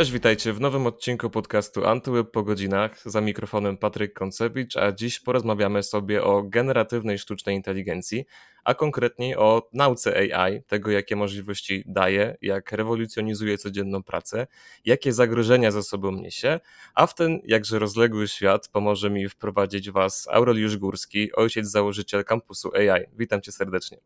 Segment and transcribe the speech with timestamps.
[0.00, 3.02] Cześć, witajcie w nowym odcinku podcastu Antyweb po godzinach.
[3.04, 8.24] Za mikrofonem Patryk Koncewicz, a dziś porozmawiamy sobie o generatywnej sztucznej inteligencji,
[8.64, 14.46] a konkretniej o nauce AI, tego jakie możliwości daje, jak rewolucjonizuje codzienną pracę,
[14.84, 16.60] jakie zagrożenia za sobą niesie,
[16.94, 22.70] a w ten jakże rozległy świat pomoże mi wprowadzić Was Aureliusz Górski, ojciec założyciel kampusu
[22.74, 23.04] AI.
[23.18, 23.98] Witam Cię serdecznie.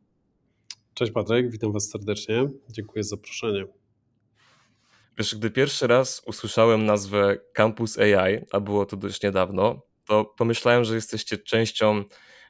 [0.94, 2.48] Cześć Patryk, witam Was serdecznie.
[2.68, 3.83] Dziękuję za zaproszenie.
[5.18, 10.84] Wiesz, gdy pierwszy raz usłyszałem nazwę Campus AI, a było to dość niedawno, to pomyślałem,
[10.84, 12.04] że jesteście częścią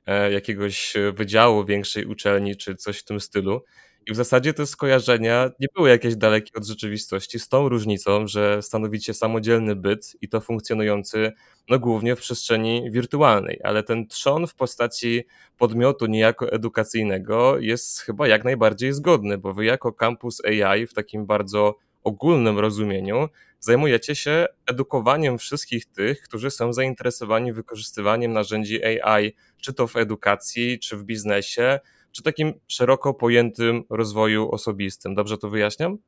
[0.06, 3.64] e, jakiegoś wydziału większej uczelni czy coś w tym stylu.
[4.06, 8.62] I w zasadzie te skojarzenia nie były jakieś dalekie od rzeczywistości, z tą różnicą, że
[8.62, 11.32] stanowicie samodzielny byt i to funkcjonujący
[11.68, 15.24] no, głównie w przestrzeni wirtualnej, ale ten trzon w postaci
[15.58, 21.26] podmiotu niejako edukacyjnego jest chyba jak najbardziej zgodny, bo wy jako Campus AI w takim
[21.26, 23.28] bardzo ogólnym rozumieniu
[23.60, 30.78] zajmujecie się edukowaniem wszystkich tych, którzy są zainteresowani wykorzystywaniem narzędzi AI, czy to w edukacji,
[30.78, 31.80] czy w biznesie,
[32.12, 35.14] czy takim szeroko pojętym rozwoju osobistym.
[35.14, 35.98] Dobrze to wyjaśniam?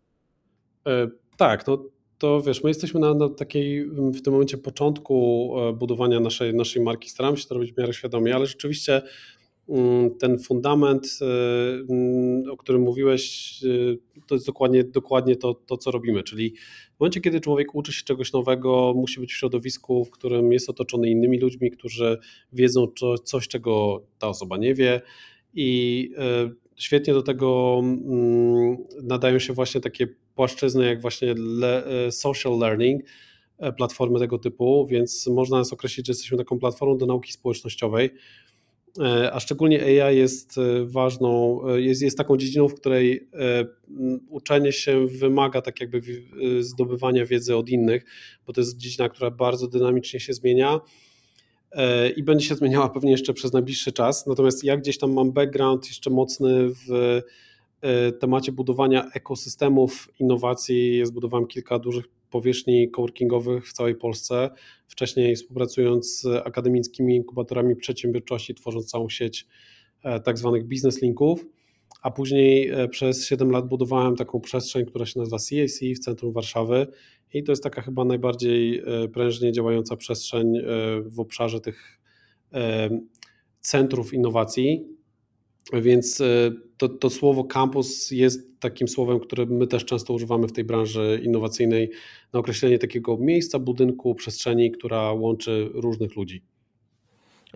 [0.86, 1.84] E, tak, no
[2.18, 6.82] to wiesz, my jesteśmy na, na, takiej w tym momencie początku e, budowania naszej, naszej
[6.82, 7.10] marki.
[7.10, 9.04] Staramy się to robić w miarę świadomie, ale rzeczywiście Mm,
[10.20, 11.24] ten fundament, y,
[11.92, 16.22] mm, o którym mówiłeś, y, to jest dokładnie, dokładnie to, to, co robimy.
[16.22, 16.54] Czyli
[16.96, 20.70] w momencie, kiedy człowiek uczy się czegoś nowego, musi być w środowisku, w którym jest
[20.70, 22.18] otoczony innymi ludźmi, którzy
[22.52, 22.86] wiedzą
[23.24, 25.00] coś, czego ta osoba nie wie.
[25.54, 26.10] I
[26.46, 31.34] y, świetnie do tego mm, nadają się właśnie takie płaszczyzny, jak właśnie
[32.10, 33.02] social learning,
[33.76, 38.10] platformy tego typu, więc można nas określić, że jesteśmy taką platformą do nauki społecznościowej
[39.32, 43.28] a szczególnie AI jest e, ważną, e, jest, jest taką dziedziną, w której
[44.28, 46.00] uczenie się wymaga tak jakby
[46.60, 48.04] zdobywania wiedzy od innych,
[48.46, 50.80] bo to jest dziedzina, która bardzo dynamicznie się zmienia
[52.16, 54.26] i będzie się zmieniała pewnie jeszcze przez najbliższy czas.
[54.26, 57.20] Natomiast ja gdzieś tam mam background jeszcze mocny w
[58.20, 61.06] temacie budowania ekosystemów innowacji.
[61.06, 64.50] Zbudowałem kilka dużych powierzchni coworkingowych w całej Polsce,
[64.88, 69.46] wcześniej współpracując z akademickimi inkubatorami przedsiębiorczości, tworząc całą sieć
[70.02, 71.46] e, tak zwanych business linków,
[72.02, 76.32] a później e, przez 7 lat budowałem taką przestrzeń, która się nazywa CAC w centrum
[76.32, 76.86] Warszawy
[77.32, 80.52] i to jest taka chyba najbardziej e, prężnie działająca przestrzeń
[81.02, 82.00] w obszarze tych
[83.60, 84.95] centrów innowacji.
[85.72, 86.22] Więc
[86.76, 91.20] to, to słowo campus jest takim słowem, które my też często używamy w tej branży
[91.24, 91.90] innowacyjnej
[92.32, 96.42] na określenie takiego miejsca, budynku, przestrzeni, która łączy różnych ludzi.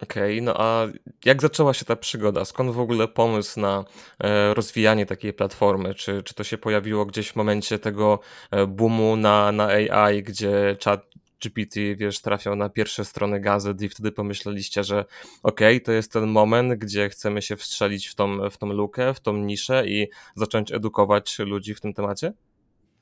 [0.02, 0.86] Okej, okay, no a
[1.24, 2.44] jak zaczęła się ta przygoda?
[2.44, 3.84] Skąd w ogóle pomysł na
[4.18, 5.94] e, rozwijanie takiej platformy?
[5.94, 10.76] Czy, czy to się pojawiło gdzieś w momencie tego e, boomu na, na AI, gdzie
[10.84, 11.10] chat
[11.40, 15.04] GPT, wiesz, trafiał na pierwsze strony gazet i wtedy pomyśleliście, że
[15.42, 19.14] okej, okay, to jest ten moment, gdzie chcemy się wstrzelić w tą, w tą lukę,
[19.14, 22.32] w tą niszę i zacząć edukować ludzi w tym temacie?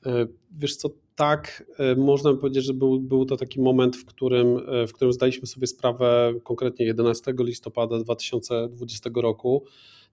[0.05, 0.27] E,
[0.57, 4.87] wiesz co, tak, e, można powiedzieć, że był, był to taki moment, w którym, e,
[4.87, 9.63] w którym zdaliśmy sobie sprawę, konkretnie 11 listopada 2020 roku,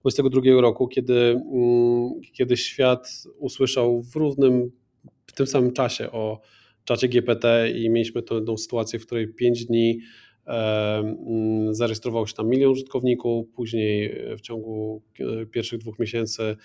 [0.01, 4.71] 2022 roku, kiedy, mm, kiedy świat usłyszał w równym,
[5.25, 6.39] w tym samym czasie o
[6.87, 9.99] czacie GPT i mieliśmy tę sytuację, w której 5 dni
[11.71, 15.01] zarejestrowało się tam milion użytkowników, później w ciągu
[15.51, 16.55] pierwszych dwóch miesięcy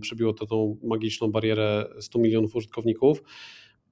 [0.00, 3.22] przebiło to tą magiczną barierę 100 milionów użytkowników,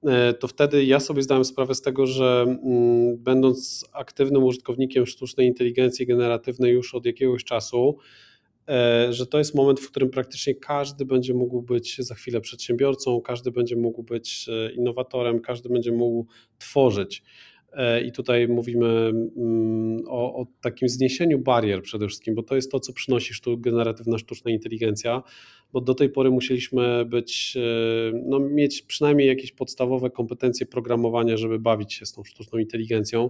[0.03, 2.45] e, to wtedy ja sobie zdałem sprawę z tego, że
[3.17, 8.26] będąc aktywnym użytkownikiem sztucznej inteligencji generatywnej już od jakiegoś czasu, E,
[9.09, 13.51] że to jest moment, w którym praktycznie każdy będzie mógł być za chwilę przedsiębiorcą, każdy
[13.51, 16.25] będzie mógł być e, innowatorem, każdy będzie mógł
[16.59, 17.23] tworzyć.
[17.73, 18.87] E, I tutaj mówimy
[19.37, 23.61] mm, o, o, takim zniesieniu barier przede wszystkim, bo to jest to, co przynosi sztuk,
[23.61, 25.23] generatywna sztuczna inteligencja,
[25.73, 27.57] bo do tej pory musieliśmy być,
[28.25, 33.29] no, mieć przynajmniej jakieś podstawowe kompetencje programowania, żeby bawić się z tą sztuczną inteligencją.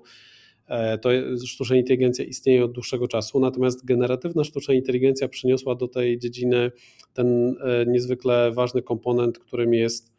[0.67, 1.09] E, to
[1.45, 6.71] sztuczna inteligencja istnieje od dłuższego czasu, natomiast generatywna sztuczna inteligencja przyniosła do tej dziedziny
[7.13, 10.13] ten e, niezwykle ważny komponent, którym jest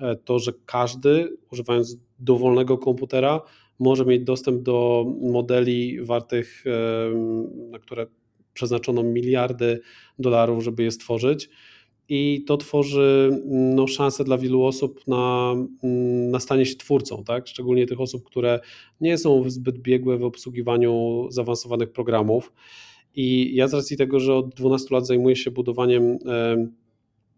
[0.00, 3.40] e, to, że każdy, używając dowolnego komputera,
[3.78, 6.64] może mieć dostęp do modeli wartych,
[7.70, 8.06] na które
[8.52, 9.80] przeznaczono miliardy
[10.18, 11.48] dolarów, żeby je stworzyć
[12.08, 15.54] i to tworzy no, szansę dla wielu osób na,
[16.30, 17.48] na stanie się twórcą, tak?
[17.48, 18.60] szczególnie tych osób, które
[19.00, 22.52] nie są zbyt biegłe w obsługiwaniu zaawansowanych programów.
[23.14, 26.18] I ja z racji tego, że od 12 lat zajmuję się budowaniem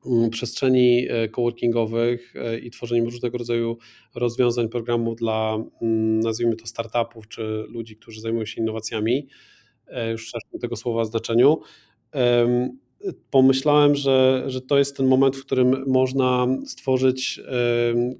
[0.06, 3.78] mm, przestrzeni coworkingowych i tworzeniem różnego rodzaju
[4.14, 9.28] rozwiązań, programów dla, mm, nazwijmy to, startupów czy ludzi, którzy zajmują się innowacjami,
[10.10, 11.60] już w tego słowa znaczeniu
[13.30, 17.40] pomyślałem, że, że to jest ten moment, w którym można stworzyć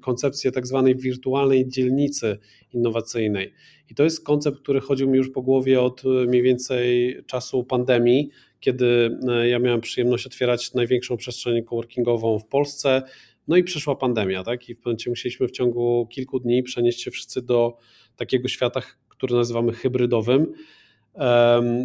[0.01, 2.37] koncepcję tak zwanej wirtualnej dzielnicy
[2.73, 3.53] innowacyjnej.
[3.89, 8.29] I to jest koncept, który chodził mi już po głowie od mniej więcej czasu pandemii,
[8.59, 13.01] kiedy e, ja miałem przyjemność otwierać największą przestrzeń coworkingową w Polsce.
[13.47, 14.69] No i przyszła pandemia, tak?
[14.69, 17.77] I w momencie musieliśmy w ciągu kilku dni przenieść się wszyscy do
[18.15, 20.53] takiego świata, który nazywamy hybrydowym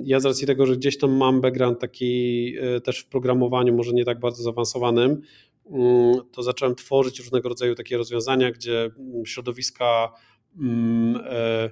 [0.04, 3.92] ja z racji tego, że gdzieś tam mam background taki e, też w programowaniu, może
[3.92, 5.22] nie tak bardzo zaawansowanym,
[5.70, 10.12] mm, to zacząłem tworzyć różnego rodzaju takie rozwiązania, gdzie mm, środowiska
[10.58, 11.70] mm, e,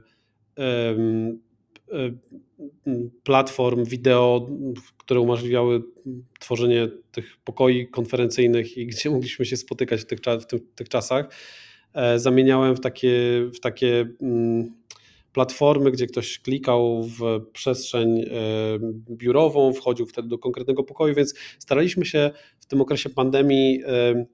[0.59, 0.97] e,
[3.23, 4.49] platform wideo,
[4.97, 5.83] które umożliwiały
[6.41, 11.29] tworzenie tych pokoi konferencyjnych i gdzie mogliśmy się spotykać w tych, w tych, tych czasach,
[12.17, 13.13] zamieniałem w takie,
[13.55, 14.07] w takie
[15.33, 18.27] platformy, gdzie ktoś klikał w przestrzeń e,
[19.11, 22.31] biurową, wchodził wtedy do konkretnego pokoju, więc staraliśmy się
[22.61, 24.27] w tym okresie pandemii e,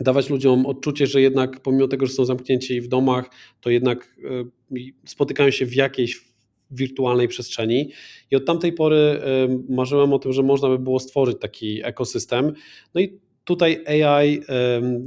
[0.00, 3.30] dawać ludziom odczucie, że jednak pomimo tego, że są zamknięci w domach,
[3.60, 6.28] to jednak e, spotykają się w jakiejś
[6.70, 7.90] wirtualnej przestrzeni.
[8.30, 9.20] I od tamtej pory
[9.68, 12.52] marzyłem o tym, że można by było stworzyć taki ekosystem.
[12.94, 14.40] No i tutaj AI,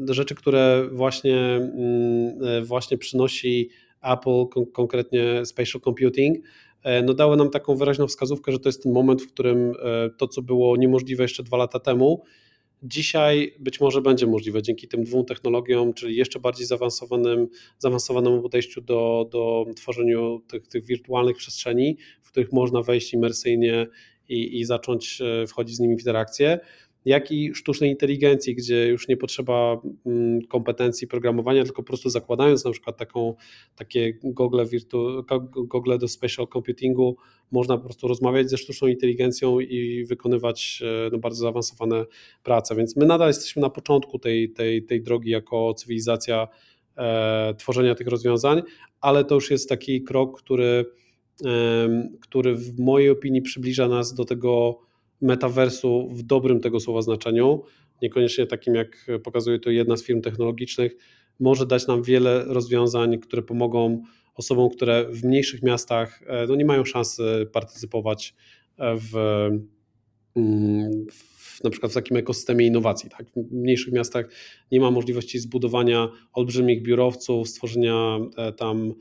[0.09, 3.69] rzeczy, które właśnie, mm, właśnie przynosi
[4.01, 6.37] Apple, kon konkretnie Spatial Computing,
[6.83, 10.09] e, no dały nam taką wyraźną wskazówkę, że to jest ten moment, w którym e,
[10.17, 12.23] to, co było niemożliwe jeszcze dwa lata temu,
[12.83, 18.81] dzisiaj być może będzie możliwe dzięki tym dwóm technologiom, czyli jeszcze bardziej zaawansowanym, zaawansowanemu podejściu
[18.81, 23.87] do, do tworzeniu tych, tych wirtualnych przestrzeni, w których można wejść imersyjnie
[24.29, 26.59] i, i zacząć e, wchodzić z nimi w interakcję
[27.05, 32.65] jak i sztucznej inteligencji, gdzie już nie potrzeba mm, kompetencji programowania, tylko po prostu zakładając
[32.65, 33.35] na przykład taką,
[33.75, 35.23] takie gogle, wirtu,
[35.55, 37.17] gogle do special computingu,
[37.51, 42.05] można po prostu rozmawiać ze sztuczną inteligencją i wykonywać e, no, bardzo zaawansowane
[42.43, 42.75] prace.
[42.75, 46.47] Więc my nadal jesteśmy na początku tej, tej, tej drogi jako cywilizacja
[46.97, 48.61] e, tworzenia tych rozwiązań,
[49.01, 50.85] ale to już jest taki krok, który,
[51.45, 54.79] e, który w mojej opinii przybliża nas do tego
[55.21, 57.63] metaversu w dobrym tego słowa znaczeniu,
[58.01, 60.95] niekoniecznie takim jak pokazuje to jedna z firm technologicznych,
[61.39, 64.03] może dać nam wiele rozwiązań, które pomogą
[64.35, 68.35] osobom, które w mniejszych miastach e, no nie mają szansy partycypować
[68.77, 69.15] e, w,
[70.35, 73.09] mm, w, na przykład w takim ekosystemie innowacji.
[73.09, 73.25] Tak?
[73.35, 74.29] W mniejszych miastach
[74.71, 78.93] nie ma możliwości zbudowania olbrzymich biurowców, stworzenia e, tam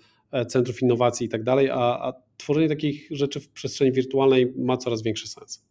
[0.49, 5.29] centrów innowacji i tak dalej, a tworzenie takich rzeczy w przestrzeni wirtualnej ma coraz większy
[5.29, 5.65] sens.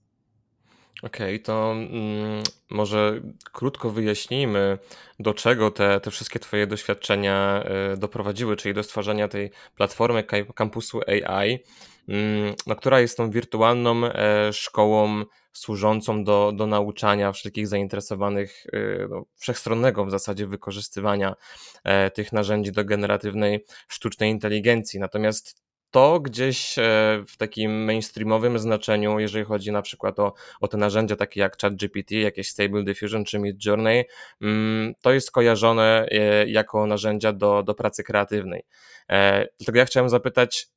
[1.04, 4.78] Okej, okay, to mm, może krótko wyjaśnijmy,
[5.20, 7.64] do czego te, te wszystkie Twoje doświadczenia
[7.94, 10.24] y, doprowadziły, czyli do stworzenia tej platformy
[10.56, 11.60] kampusu AI,
[12.08, 15.24] mm, no, która jest tą wirtualną e, szkołą
[15.54, 21.36] służącą do, do nauczania wszystkich zainteresowanych y, no, wszechstronnego w zasadzie wykorzystywania
[21.84, 25.00] e, tych narzędzi do generatywnej sztucznej inteligencji.
[25.00, 26.82] Natomiast to gdzieś e,
[27.28, 32.12] w takim mainstreamowym znaczeniu, jeżeli chodzi na przykład o, o te narzędzia takie jak ChatGPT,
[32.12, 34.06] jakieś Stable Diffusion czy Midjourney,
[34.42, 38.64] mm, to jest kojarzone e, jako narzędzia do, do pracy kreatywnej.
[39.10, 40.68] E, dlatego ja chciałem zapytać,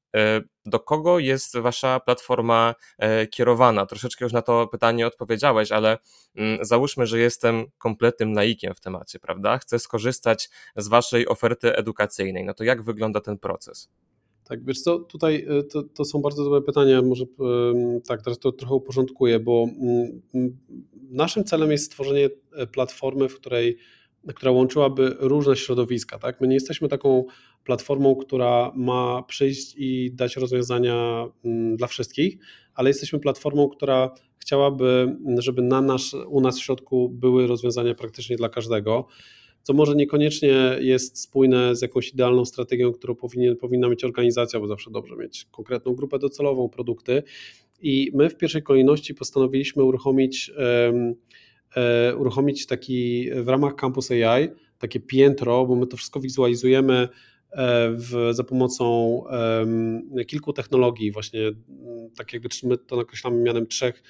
[0.66, 2.75] do kogo jest wasza platforma
[3.31, 3.87] kierowana?
[3.87, 5.99] Troszeczkę już na to pytanie odpowiedziałeś, ale
[6.37, 9.59] mm, załóżmy, że jestem kompletnym laikiem w temacie, prawda?
[9.59, 12.45] Chcę skorzystać z waszej oferty edukacyjnej.
[12.45, 13.88] No to jak wygląda ten proces?
[14.45, 17.25] Tak, wiesz co, tutaj e, to, to, są bardzo dobre pytania, może
[18.07, 20.21] tak, teraz to trochę uporządkuję, bo mm,
[21.11, 23.77] naszym celem jest stworzenie e, platformy, w której,
[24.35, 26.41] która łączyłaby różne środowiska, tak?
[26.41, 27.25] My nie jesteśmy taką
[27.65, 31.27] platformą, która ma przyjść i dać rozwiązania
[31.77, 32.39] dla wszystkich,
[32.75, 38.37] ale jesteśmy platformą, która chciałaby, żeby na nasz, u nas w środku były rozwiązania praktycznie
[38.37, 39.07] dla każdego
[39.62, 44.69] co może niekoniecznie jest spójne z jakąś idealną strategią, którą powinien, powinna mieć organizacja, bo
[44.69, 47.23] zawsze dobrze mieć konkretną grupę docelową, produkty.
[47.83, 50.52] I my w pierwszej kolejności postanowiliśmy uruchomić,
[50.87, 51.14] um,
[52.19, 54.49] uruchomić taki w ramach Campus AI
[54.83, 57.09] takie piętro, bo my to wszystko wizualizujemy
[57.52, 58.85] e, w, za pomocą
[59.61, 61.40] um, kilku technologii, właśnie
[62.16, 64.02] tak jakby my to nakreślamy mianem trzech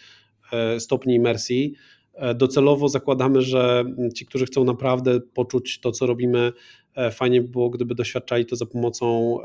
[0.52, 1.74] e, stopni imersji.
[2.14, 6.52] E, docelowo zakładamy, że ci, którzy chcą naprawdę poczuć to, co robimy,
[6.94, 9.38] e, fajnie by było, gdyby doświadczali to za pomocą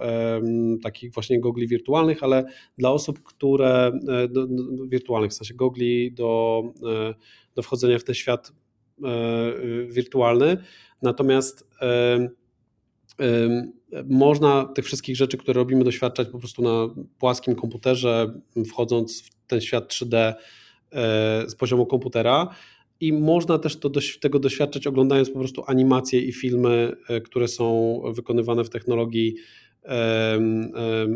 [0.83, 2.45] takich właśnie gogli wirtualnych, ale
[2.77, 6.63] dla osób, które e, do, do, wirtualnych, w sensie gogli do,
[7.55, 8.51] do wchodzenia w ten świat
[9.89, 10.57] wirtualny,
[11.01, 11.67] natomiast
[14.05, 19.62] można tych wszystkich rzeczy, które robimy, doświadczać po prostu na płaskim komputerze, wchodząc w ten
[19.62, 20.33] świat 3D
[21.48, 22.48] z poziomu komputera.
[23.00, 23.89] I można też to,
[24.22, 29.36] tego doświadczać oglądając po prostu animacje i filmy, które są wykonywane w technologii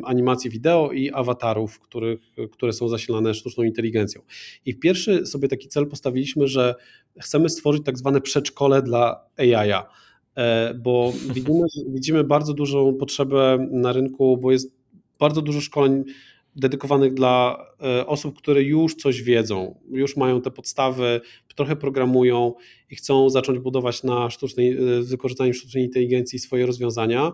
[0.03, 2.19] animacji wideo i awatarów, których,
[2.51, 4.21] które są zasilane sztuczną inteligencją.
[4.65, 6.75] I pierwszy sobie taki cel postawiliśmy, że
[7.19, 9.71] chcemy stworzyć tak zwane przedszkole dla AI,
[10.35, 14.71] e, bo widzimy, widzimy bardzo dużą potrzebę na rynku, bo jest
[15.19, 16.03] bardzo dużo szkoleń
[16.55, 21.21] dedykowanych dla e, osób, które już coś wiedzą, już mają te podstawy,
[21.55, 22.53] trochę programują
[22.89, 27.33] i chcą zacząć budować na sztucznej, z wykorzystaniem sztucznej inteligencji swoje rozwiązania.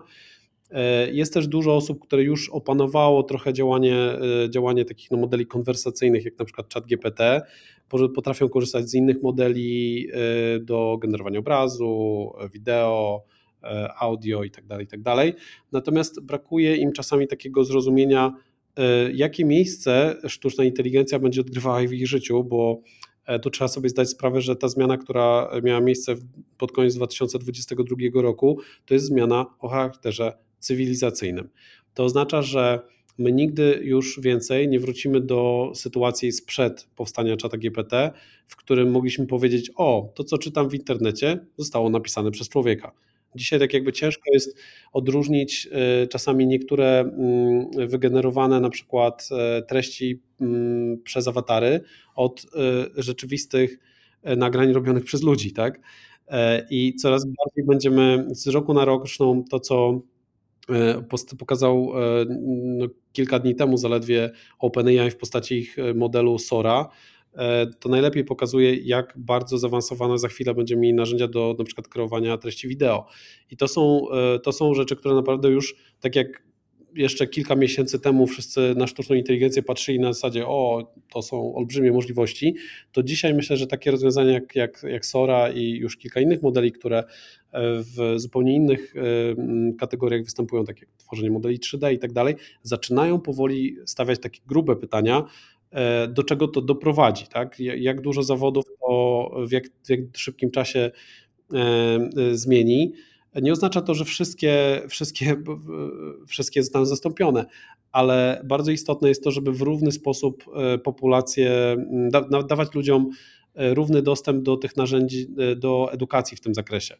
[0.70, 5.46] E, jest też dużo osób, które już opanowało trochę działanie, e, działanie takich no, modeli
[5.46, 7.20] konwersacyjnych, jak na przykład ChatGPT,
[8.14, 13.24] potrafią korzystać z innych modeli e, do generowania obrazu, wideo,
[14.00, 15.02] audio itd., tak itd.
[15.04, 15.34] Tak
[15.72, 18.34] Natomiast brakuje im czasami takiego zrozumienia,
[19.14, 22.80] jakie miejsce sztuczna inteligencja będzie odgrywała w ich życiu, bo
[23.42, 26.14] tu trzeba sobie zdać sprawę, że ta zmiana, która miała miejsce
[26.58, 31.48] pod koniec 2022 roku, to jest zmiana o charakterze cywilizacyjnym.
[31.94, 32.80] To oznacza, że
[33.18, 38.10] my nigdy już więcej nie wrócimy do sytuacji sprzed powstania czata GPT,
[38.46, 42.92] w którym mogliśmy powiedzieć: O, to co czytam w internecie zostało napisane przez człowieka.
[43.34, 44.58] Dzisiaj tak jakby ciężko jest
[44.92, 51.80] odróżnić e, czasami niektóre mm, wygenerowane na przykład e, treści mm, przez awatary
[52.16, 53.78] od e, rzeczywistych
[54.36, 55.80] nagrań robionych przez ludzi, tak?
[56.70, 60.00] I coraz bardziej będziemy z roku na rok, zresztą to co
[61.38, 61.92] pokazał
[62.50, 66.88] no, kilka dni temu zaledwie OpenAI w postaci ich modelu Sora,
[67.80, 72.38] to najlepiej pokazuje, jak bardzo zaawansowane za chwilę będziemy mieli narzędzia do na przykład kreowania
[72.38, 73.06] treści wideo.
[73.50, 74.02] I to są,
[74.42, 76.48] to są rzeczy, które naprawdę już, tak jak
[76.94, 81.92] jeszcze kilka miesięcy temu wszyscy na sztuczną inteligencję patrzyli na zasadzie, o, to są olbrzymie
[81.92, 82.54] możliwości,
[82.92, 86.72] to dzisiaj myślę, że takie rozwiązania jak, jak, jak Sora i już kilka innych modeli,
[86.72, 87.04] które
[87.54, 88.94] w zupełnie innych
[89.80, 94.76] kategoriach występują, takie jak tworzenie modeli 3D i tak dalej, zaczynają powoli stawiać takie grube
[94.76, 95.26] pytania, e,
[96.08, 97.60] do czego to doprowadzi, tak?
[97.60, 100.90] jak dużo zawodów to w jak, w jak szybkim czasie
[101.54, 101.98] e,
[102.32, 102.92] zmieni.
[103.42, 105.36] Nie oznacza to, że wszystkie, wszystkie,
[106.28, 107.44] wszystkie zostaną zastąpione,
[107.92, 111.76] ale bardzo istotne jest to, żeby w równy sposób e, populację,
[112.10, 113.10] da, dawać ludziom
[113.54, 116.96] równy dostęp do tych narzędzi, do edukacji w tym zakresie.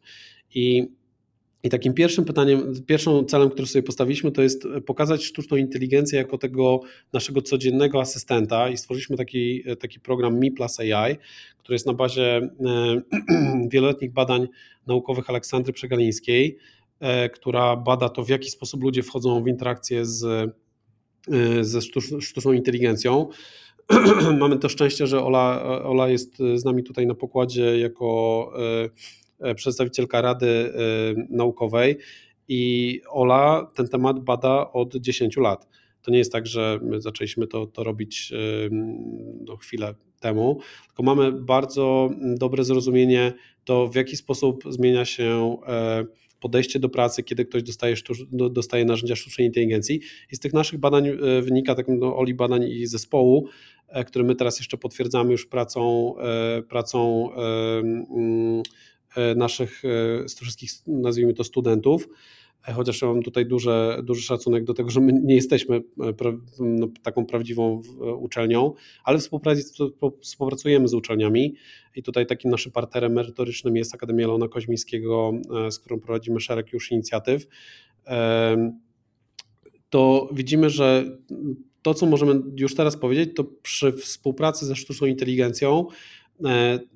[0.54, 0.88] I,
[1.62, 6.38] I takim pierwszym pytaniem, pierwszym celem, który sobie postawiliśmy, to jest pokazać sztuczną inteligencję jako
[6.38, 6.80] tego
[7.12, 11.16] naszego codziennego asystenta i stworzyliśmy taki, taki program Mi Plus AI,
[11.58, 12.48] który jest na bazie e,
[13.72, 14.48] wieloletnich badań
[14.86, 16.58] naukowych Aleksandry Przegalińskiej,
[17.00, 21.80] e, która bada to, w jaki sposób ludzie wchodzą w interakcję z, e, ze
[22.20, 23.28] sztuczną inteligencją.
[24.38, 28.52] Mamy to szczęście, że Ola, Ola jest z nami tutaj na pokładzie jako
[29.54, 30.73] przedstawicielka Rady e,
[31.30, 31.97] Naukowej
[32.49, 35.68] i Ola ten temat bada od 10 lat.
[36.02, 38.37] To nie jest tak, że my zaczęliśmy to, to robić e,
[39.40, 43.33] no, chwilę temu, tylko mamy bardzo dobre zrozumienie
[43.64, 45.57] to, w jaki sposób zmienia się
[46.40, 47.95] podejście do pracy, kiedy ktoś dostaje,
[48.30, 50.00] dostaje narzędzia sztucznej inteligencji.
[50.33, 51.11] I z tych naszych badań
[51.42, 53.49] wynika, tak no, Oli badań i zespołu,
[54.07, 56.14] które my teraz jeszcze potwierdzamy już pracą,
[56.68, 57.28] pracą
[58.18, 58.62] E,
[59.36, 62.08] naszych e, z wszystkich, nazwijmy to, studentów.
[62.68, 63.70] E, chociaż ja mam tutaj duży,
[64.02, 65.80] duży szacunek do tego, że my nie jesteśmy
[66.60, 67.82] no, taką prawdziwą
[68.18, 68.72] uczelnią,
[69.04, 69.18] ale
[70.20, 71.54] współpracujemy z uczelniami
[71.94, 75.32] i tutaj takim naszym partnerem merytorycznym jest Akademia Leona Koźmińskiego,
[75.70, 77.46] z którą prowadzimy szereg już inicjatyw.
[79.90, 81.18] To widzimy, że
[81.82, 86.17] to, co możemy już teraz powiedzieć, to przy współpracy ze sztuczną inteligencją E,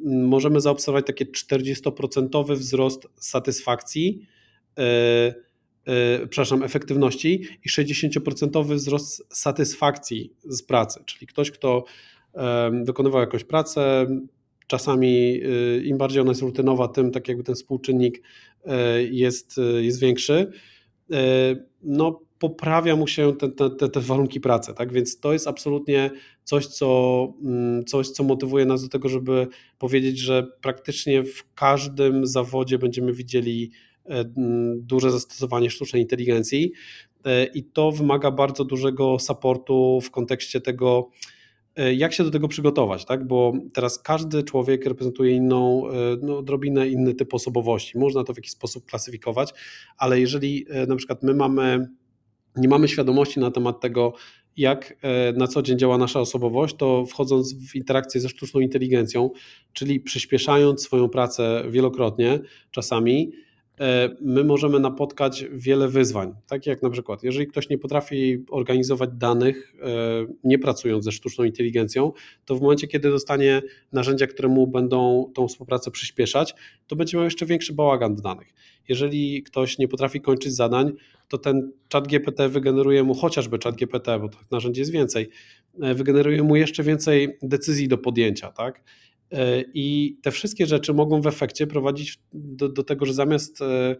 [0.04, 4.26] możemy zaobserwować takie 40% wzrost satysfakcji,
[4.78, 4.82] e,
[5.86, 11.00] e, przepraszam, efektywności i 60% wzrost satysfakcji z pracy.
[11.06, 11.84] Czyli ktoś, kto
[12.84, 14.06] wykonywał jakąś pracę,
[14.66, 15.40] czasami
[15.84, 18.22] im bardziej ona jest rutynowa, tym tak jakby ten współczynnik
[19.10, 20.50] jest, jest większy.
[21.82, 24.92] No, poprawia mu się te, te, te, warunki pracy, tak?
[24.92, 26.10] Więc to jest absolutnie
[26.44, 29.46] coś co, mm, coś, co motywuje nas do tego, żeby
[29.78, 33.70] powiedzieć, że praktycznie w każdym zawodzie będziemy widzieli
[34.06, 36.72] e, mm, duże zastosowanie sztucznej inteligencji
[37.24, 41.10] e, i to wymaga bardzo dużego supportu w kontekście tego,
[41.76, 43.26] E, jak się do tego przygotować, tak?
[43.26, 45.82] Bo teraz każdy człowiek reprezentuje inną,
[46.22, 47.98] no, odrobinę inny typ osobowości.
[47.98, 49.54] Można to w jakiś sposób klasyfikować,
[49.96, 51.88] ale jeżeli na przykład my mamy,
[52.56, 54.12] nie mamy świadomości na temat tego,
[54.56, 54.94] jak
[55.36, 59.30] na co dzień działa nasza osobowość, to wchodząc w interakcję ze sztuczną inteligencją,
[59.72, 62.40] czyli przyspieszając swoją pracę wielokrotnie,
[62.70, 63.51] czasami, E,
[64.20, 66.34] my możemy napotkać wiele wyzwań.
[66.46, 69.86] Tak jak na przykład, jeżeli ktoś nie potrafi organizować danych, e,
[70.44, 72.12] nie pracując ze sztuczną inteligencją,
[72.44, 73.62] to w momencie, kiedy dostanie
[73.92, 76.54] narzędzia, które mu będą tą współpracę przyspieszać,
[76.86, 78.54] to będzie miał jeszcze większy bałagan danych.
[78.88, 80.92] Jeżeli ktoś nie potrafi kończyć zadań,
[81.28, 85.28] to ten czat GPT wygeneruje mu chociażby czat GPT, bo tych narzędzi jest więcej,
[85.82, 88.82] e, wygeneruje mu jeszcze więcej decyzji do podjęcia, tak?
[89.32, 93.96] E, I te wszystkie rzeczy mogą w efekcie prowadzić do, do tego, że zamiast e,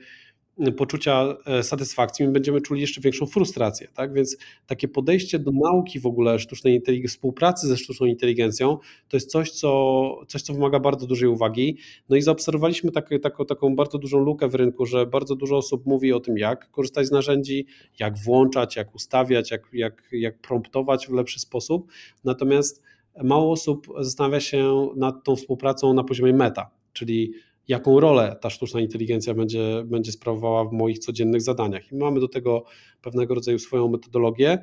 [0.76, 3.88] poczucia e, satysfakcji, my będziemy czuli jeszcze większą frustrację.
[3.94, 4.12] Tak?
[4.12, 4.36] Więc
[4.66, 9.50] takie podejście do nauki w ogóle sztucznej inteligencji, współpracy ze sztuczną inteligencją, to jest coś,
[9.50, 11.78] co, coś, co wymaga bardzo dużej uwagi.
[12.08, 15.86] No i zaobserwowaliśmy tak, taką, taką bardzo dużą lukę w rynku, że bardzo dużo osób
[15.86, 17.66] mówi o tym, jak korzystać z narzędzi,
[17.98, 21.92] jak włączać, jak ustawiać, jak, jak, jak promptować w lepszy sposób.
[22.24, 22.82] Natomiast
[23.24, 27.32] mało osób zastanawia się nad tą współpracą na poziomie meta, czyli
[27.68, 31.92] jaką rolę ta sztuczna inteligencja będzie, będzie sprawowała w moich codziennych zadaniach.
[31.92, 32.64] I mamy do tego
[33.02, 34.58] pewnego rodzaju swoją metodologię.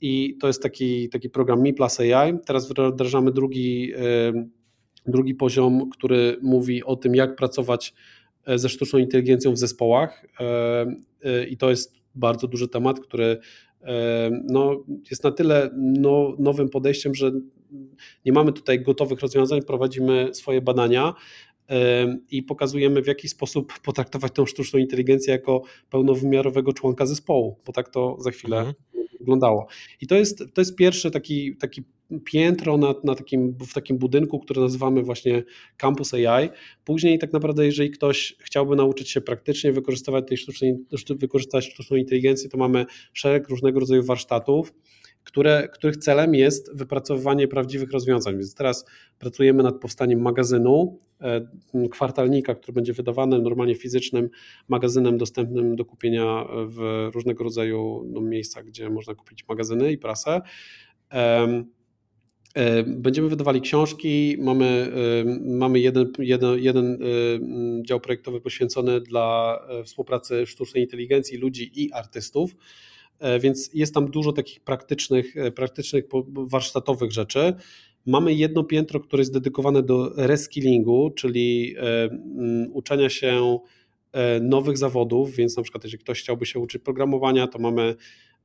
[0.00, 2.38] I to jest taki, taki program Mi Plus AI.
[2.46, 3.92] Teraz wdrażamy drugi,
[5.06, 7.94] drugi poziom, który mówi o tym, jak pracować
[8.46, 10.26] e, ze sztuczną inteligencją w zespołach.
[10.40, 13.38] E, I to jest bardzo duży temat, który
[14.44, 17.32] no, jest na tyle no, nowym podejściem, że
[18.24, 21.14] nie mamy tutaj gotowych rozwiązań, prowadzimy swoje badania
[22.30, 27.88] i pokazujemy, w jaki sposób potraktować tą sztuczną inteligencję jako pełnowymiarowego członka zespołu, bo tak
[27.88, 28.74] to za chwilę mhm.
[29.20, 29.66] Wyglądało.
[30.00, 31.82] I to jest, to jest pierwszy taki, taki
[32.24, 35.42] piętro na, na takim, w takim budynku, który nazywamy właśnie
[35.76, 36.48] Campus AI.
[36.84, 40.76] Później tak naprawdę, jeżeli ktoś chciałby nauczyć się praktycznie wykorzystywać tej sztucznej,
[41.10, 44.72] wykorzystać sztuczną inteligencję, to mamy szereg różnego rodzaju warsztatów,
[45.28, 48.38] które, których celem jest wypracowywanie prawdziwych rozwiązań.
[48.38, 48.86] Więc teraz
[49.18, 54.30] pracujemy nad powstaniem magazynu, e, kwartalnika, który będzie wydawany normalnie fizycznym
[54.68, 60.40] magazynem dostępnym do kupienia w różnego rodzaju no, miejscach, gdzie można kupić magazyny i prasę.
[61.12, 66.98] E, będziemy wydawali książki, mamy, e, mamy jeden, jeden, jeden
[67.86, 72.56] dział projektowy poświęcony dla współpracy sztucznej inteligencji, ludzi i artystów.
[73.18, 77.54] E, więc jest tam dużo takich praktycznych, e, praktycznych warsztatowych rzeczy.
[78.06, 82.08] Mamy jedno piętro, które jest dedykowane do reskillingu, czyli e,
[82.72, 83.58] uczenia się
[84.40, 87.94] nowych zawodów, więc na przykład jeżeli ktoś chciałby się uczyć programowania, to mamy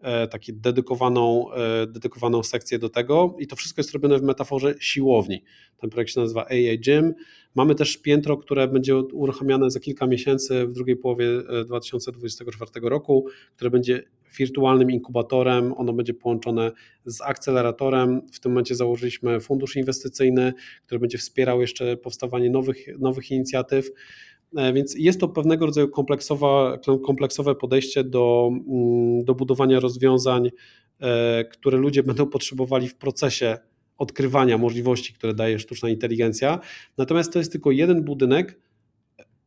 [0.02, 1.46] taką dedykowaną,
[1.88, 5.44] dedykowaną sekcję do tego i to wszystko jest robione w metaforze siłowni.
[5.78, 7.14] Ten projekt się nazywa AI Gym.
[7.56, 11.28] Mamy też piętro, które będzie uruchamiane za kilka miesięcy w drugiej połowie
[11.66, 14.04] 2024 roku, które będzie
[14.38, 16.72] wirtualnym inkubatorem, ono będzie połączone
[17.06, 18.22] z akceleratorem.
[18.34, 20.54] W tym momencie założyliśmy fundusz inwestycyjny,
[20.86, 23.90] który będzie wspierał jeszcze powstawanie nowych, nowych inicjatyw.
[24.58, 30.50] E, więc jest to pewnego rodzaju kompleksowa, kompleksowe podejście do, mm, do budowania rozwiązań,
[31.00, 33.58] e, które ludzie będą potrzebowali w procesie
[33.98, 36.60] odkrywania możliwości, które daje sztuczna inteligencja.
[36.98, 38.60] Natomiast to jest tylko jeden budynek,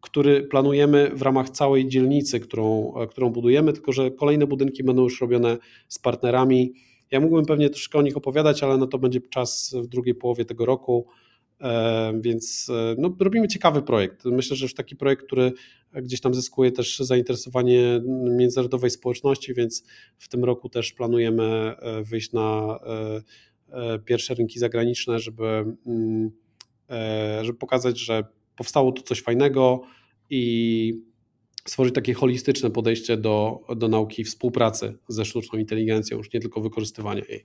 [0.07, 5.21] który planujemy w ramach całej dzielnicy, którą, którą budujemy, tylko że kolejne budynki będą już
[5.21, 6.73] robione z partnerami.
[7.11, 10.45] Ja mógłbym pewnie troszkę o nich opowiadać, ale no to będzie czas w drugiej połowie
[10.45, 11.07] tego roku,
[11.61, 14.25] e, więc e, no, robimy ciekawy projekt.
[14.25, 15.53] Myślę, że już taki projekt, który
[15.93, 18.01] gdzieś tam zyskuje też zainteresowanie
[18.39, 19.85] międzynarodowej społeczności, więc
[20.19, 22.79] w tym roku też planujemy e, wyjść na
[24.05, 25.47] pierwsze rynki zagraniczne, żeby,
[25.87, 26.31] mm,
[27.43, 28.25] żeby pokazać, że
[28.57, 29.83] powstało tu coś fajnego
[30.31, 30.93] i
[31.67, 37.23] stworzyć takie holistyczne podejście do, do nauki współpracy ze sztuczną inteligencją, już nie tylko wykorzystywania
[37.29, 37.45] jej.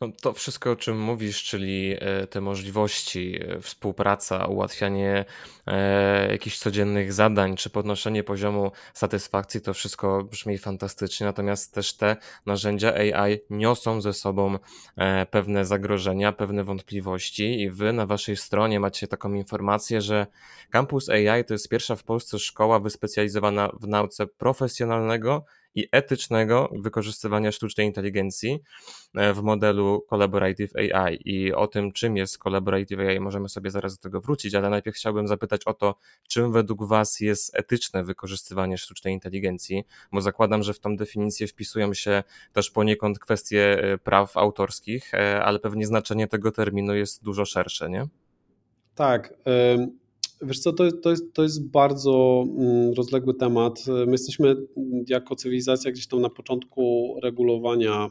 [0.00, 5.24] No, to wszystko, o czym mówisz, czyli e, te możliwości, e, współpraca, ułatwianie
[5.66, 11.26] e, jakichś codziennych zadań, czy podnoszenie poziomu satysfakcji, to wszystko brzmi fantastycznie.
[11.26, 14.58] Natomiast też te narzędzia AI niosą ze sobą
[15.30, 20.26] pewne zagrożenia, pewne wątpliwości, i wy na waszej stronie macie taką informację, że
[20.70, 25.44] Campus AI to jest pierwsza w Polsce szkoła wyspecjalizowana w nauce profesjonalnego
[25.74, 28.62] i etycznego wykorzystywania sztucznej inteligencji
[29.14, 31.18] e, w modelu Collaborative AI.
[31.24, 34.96] I o tym, czym jest Collaborative AI, możemy sobie zaraz do tego wrócić, ale najpierw
[34.96, 35.94] chciałbym zapytać o to,
[36.28, 41.94] czym według Was jest etyczne wykorzystywanie sztucznej inteligencji, bo zakładam, że w tą definicję wpisują
[41.94, 47.44] się też poniekąd kwestie e, praw autorskich, e, ale pewnie znaczenie tego terminu jest dużo
[47.44, 48.06] szersze, nie?
[48.94, 49.34] Tak.
[50.42, 53.86] Wiesz co, to, to, jest, to jest bardzo mm, rozległy temat.
[54.06, 54.56] My jesteśmy
[55.08, 58.08] jako cywilizacja gdzieś tam na początku regulowania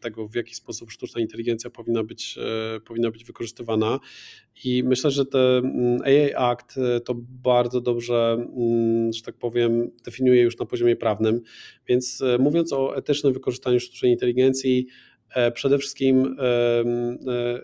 [0.00, 2.38] tego, w jaki sposób sztuczna inteligencja powinna być,
[2.76, 3.98] e, powinna być wykorzystywana.
[4.64, 9.90] I myślę, że ten mm, AI Act e, to bardzo dobrze, mm, że tak powiem,
[10.04, 11.40] definiuje już na poziomie prawnym.
[11.86, 14.86] Więc e, mówiąc o etycznym wykorzystaniu sztucznej inteligencji,
[15.54, 16.36] przede wszystkim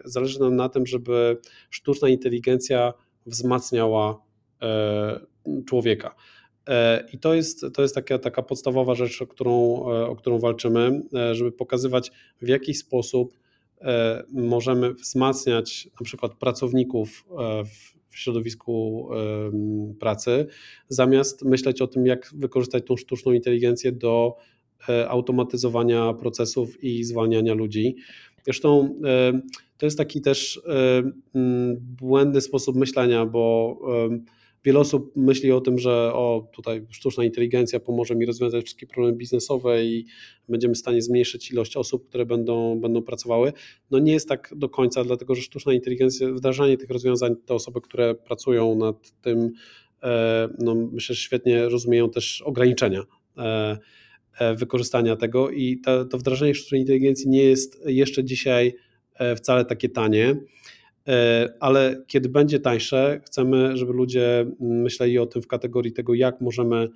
[0.05, 1.37] zależy nam na tym, żeby
[1.71, 2.93] sztuczna inteligencja
[3.27, 4.23] wzmacniała
[4.63, 5.21] e,
[5.67, 6.15] człowieka.
[6.69, 10.39] E, I to jest, to jest taka, taka podstawowa rzecz, o którą, e, o którą
[10.39, 13.39] walczymy, żeby pokazywać, w jaki sposób
[14.33, 17.25] możemy wzmacniać na przykład pracowników
[18.11, 19.09] w środowisku
[20.01, 20.47] pracy,
[20.89, 24.37] zamiast myśleć o tym, jak wykorzystać tą sztuczną inteligencję do
[25.09, 27.97] automatyzowania procesów i zwalniania ludzi.
[28.45, 29.01] Zresztą
[29.85, 31.03] to jest taki też e,
[31.35, 33.79] mm, błędny sposób myślenia, bo
[34.65, 39.17] wiele osób myśli o tym, że o tutaj sztuczna inteligencja pomoże mi rozwiązać wszystkie problemy
[39.17, 40.07] biznesowe i
[40.49, 43.53] będziemy w stanie zmniejszyć ilość osób, które będą, będą pracowały.
[43.91, 47.81] No nie jest tak do końca, dlatego że sztuczna inteligencja, wdrażanie tych rozwiązań, te osoby,
[47.81, 49.51] które pracują nad tym,
[50.03, 53.03] e, no myślę, że świetnie rozumieją też ograniczenia
[53.39, 53.79] e,
[54.57, 58.84] wykorzystania tego i to, to wdrażanie sztucznej inteligencji nie jest jeszcze dzisiaj E,
[59.37, 60.37] wcale takie tanie,
[61.09, 66.41] e, ale kiedy będzie tańsze, chcemy, żeby ludzie myśleli o tym w kategorii tego, jak
[66.41, 66.89] możemy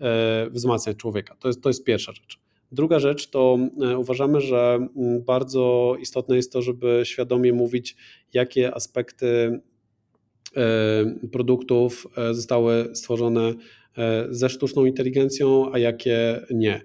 [0.00, 1.36] e, wzmacniać człowieka.
[1.40, 2.40] To jest, to jest pierwsza rzecz.
[2.72, 3.58] Druga rzecz to
[3.98, 4.78] uważamy, że
[5.26, 7.96] bardzo istotne jest to, żeby świadomie mówić,
[8.34, 9.60] jakie aspekty
[11.32, 13.54] produktów zostały stworzone
[14.30, 16.80] ze sztuczną inteligencją, a jakie nie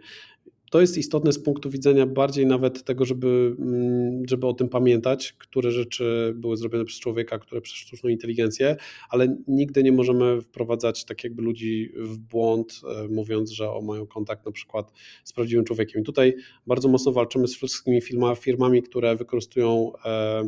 [0.71, 5.34] to jest istotne z punktu widzenia bardziej nawet tego, żeby, mm, żeby o tym pamiętać,
[5.34, 8.75] które rzeczy były zrobione przez człowieka, które przez sztuczną inteligencję,
[9.10, 14.08] ale nigdy nie możemy wprowadzać tak jakby ludzi w błąd, e, mówiąc, że o, mają
[14.08, 14.91] kontakt na przykład
[15.23, 16.01] z prawdziwym człowiekiem.
[16.01, 16.36] I tutaj
[16.67, 20.43] bardzo mocno walczymy z wszystkimi firma, firmami, które wykorzystują e,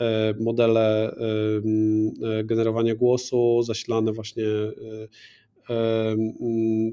[0.00, 1.16] e, modele
[2.44, 4.44] generowania głosu, zasilane właśnie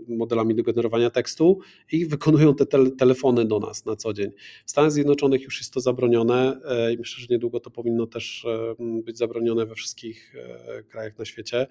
[0.08, 1.60] modelami do generowania tekstu
[1.92, 2.66] i wykonują te
[2.98, 4.32] telefony do nas na co dzień.
[4.66, 8.46] W Stanach Zjednoczonych już jest to zabronione e, i myślę, że niedługo to powinno też
[8.80, 11.68] być zabronione we wszystkich e, krajach na świecie,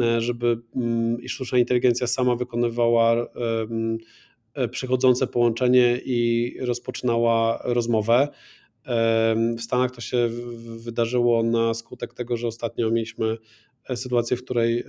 [0.00, 0.60] e, żeby
[1.20, 3.26] i sztuczna inteligencja sama wykonywała
[4.70, 8.28] przychodzące połączenie i rozpoczynała rozmowę.
[9.58, 10.28] W Stanach to się
[10.76, 13.38] wydarzyło na skutek tego, że ostatnio mieliśmy
[13.94, 14.84] sytuację, w której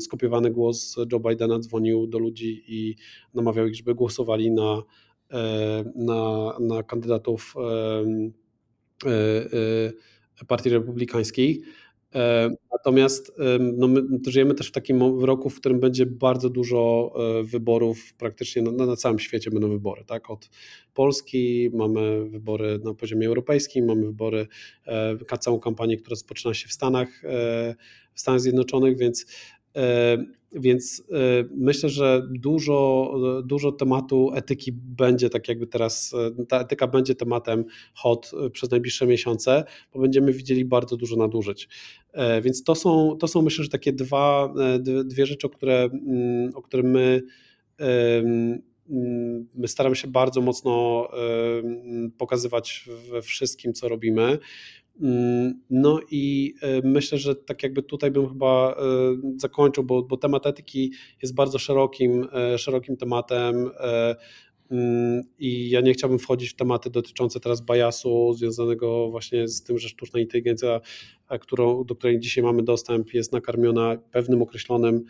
[0.00, 2.96] skopiowany głos Joe Bidena dzwonił do ludzi i
[3.34, 4.82] namawiał ich, żeby głosowali na,
[5.94, 7.54] na, na kandydatów
[9.06, 11.62] e, e, Partii Republikańskiej.
[12.72, 18.14] Natomiast no my żyjemy też w takim roku, w którym będzie bardzo dużo e, wyborów,
[18.18, 20.04] praktycznie na, na, całym świecie będą wybory.
[20.04, 20.30] Tak?
[20.30, 20.50] Od
[20.94, 24.46] Polski mamy wybory na poziomie europejskim, mamy wybory,
[25.40, 27.22] całą kampanię, która rozpoczyna się w Stanach
[28.14, 29.26] w Stanach Zjednoczonych, więc,
[29.76, 30.16] e,
[30.54, 33.14] więc e, myślę, że dużo,
[33.44, 37.64] dużo tematu etyki będzie tak jakby teraz, e, ta etyka będzie tematem
[37.94, 39.64] hot przez najbliższe miesiące,
[39.94, 41.68] bo będziemy widzieli bardzo dużo nadużyć.
[42.42, 44.54] Więc to są, to są myślę, że takie dwa,
[45.04, 47.22] dwie rzeczy, o które, mm, o które my
[47.78, 48.58] mm,
[49.54, 51.08] my staramy się bardzo mocno
[52.18, 54.38] pokazywać we wszystkim, co robimy.
[55.00, 58.76] Mm, no i e, myślę, że tak jakby tutaj bym chyba e,
[59.36, 63.70] zakończył, bo, bo temat etyki jest bardzo szerokim, e, szerokim tematem
[64.70, 69.78] mm, i ja nie chciałbym wchodzić w tematy dotyczące teraz biasu związanego właśnie z tym,
[69.78, 70.80] że sztuczna inteligencja,
[71.40, 75.04] którą, do której dzisiaj mamy dostęp, jest nakarmiona pewnym określonym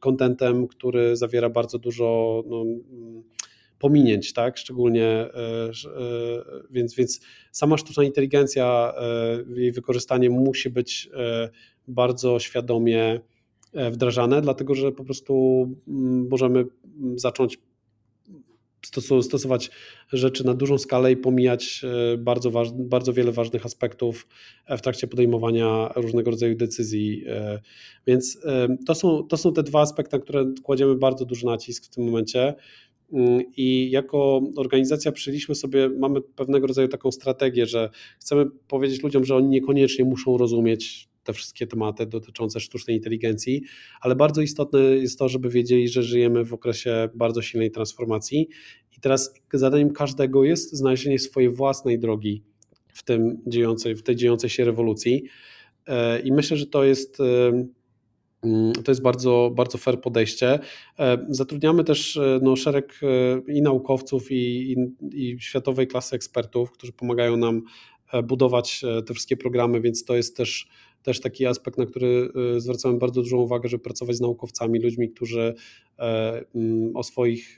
[0.00, 2.64] kontentem, mm, który zawiera bardzo dużo no,
[3.78, 4.58] pominięć, tak?
[4.58, 5.72] Szczególnie, e, e,
[6.70, 7.20] więc, więc
[7.52, 11.10] sama sztuczna inteligencja, e, jej wykorzystanie musi być
[11.88, 13.20] bardzo świadomie
[13.90, 16.64] wdrażane, dlatego że po prostu mm, możemy
[17.14, 17.58] zacząć
[19.22, 19.70] stosować
[20.12, 21.82] rzeczy na dużą skalę i pomijać
[22.18, 24.26] bardzo, waż, bardzo wiele ważnych aspektów
[24.68, 27.24] w trakcie podejmowania różnego rodzaju decyzji.
[28.06, 28.38] Więc
[28.86, 32.04] to są, to są te dwa aspekty, na które kładziemy bardzo duży nacisk w tym
[32.04, 32.54] momencie.
[33.12, 37.90] Mm, I jako organizacja przyjęliśmy sobie, mamy pewnego rodzaju taką strategię, że
[38.20, 43.62] chcemy powiedzieć ludziom, że oni niekoniecznie muszą rozumieć te wszystkie tematy dotyczące sztucznej inteligencji,
[44.00, 48.48] ale bardzo istotne jest to, żeby wiedzieli, że żyjemy w okresie bardzo silnej transformacji
[48.96, 52.42] i teraz zadaniem każdego jest znalezienie swojej własnej drogi
[52.88, 55.24] w tym dziejącej, w tej dziejącej się rewolucji.
[55.86, 57.74] E, I myślę, że to jest Mm,
[58.84, 60.58] to jest bardzo, bardzo fair podejście.
[60.98, 64.76] E, zatrudniamy też e, no, szereg e, i naukowców, i, i,
[65.12, 67.62] i światowej klasy ekspertów, którzy pomagają nam
[68.24, 70.68] budować te wszystkie programy, więc to jest też,
[71.02, 75.54] też taki aspekt, na który zwracamy bardzo dużą uwagę, żeby pracować z naukowcami, ludźmi, którzy
[76.54, 77.56] mm, o swoich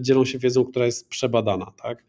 [0.00, 1.72] dzielą się wiedzą, która jest przebadana.
[1.82, 2.04] Tak?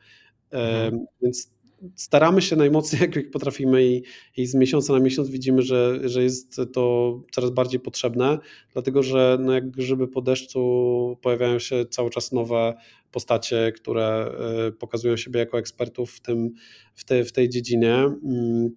[0.51, 1.05] Mhm.
[1.21, 1.51] Więc
[1.95, 4.03] staramy się najmocniej, jak potrafimy i,
[4.37, 8.39] i, z miesiąca na miesiąc widzimy, że, że jest to coraz bardziej potrzebne,
[8.73, 12.73] dlatego że no jak grzyby po deszczu pojawiają się cały czas nowe
[13.11, 14.31] postacie, które
[14.67, 16.53] e, pokazują siebie jako ekspertów w, tym,
[16.95, 17.93] w, te, w tej dziedzinie.
[17.93, 18.69] Mm,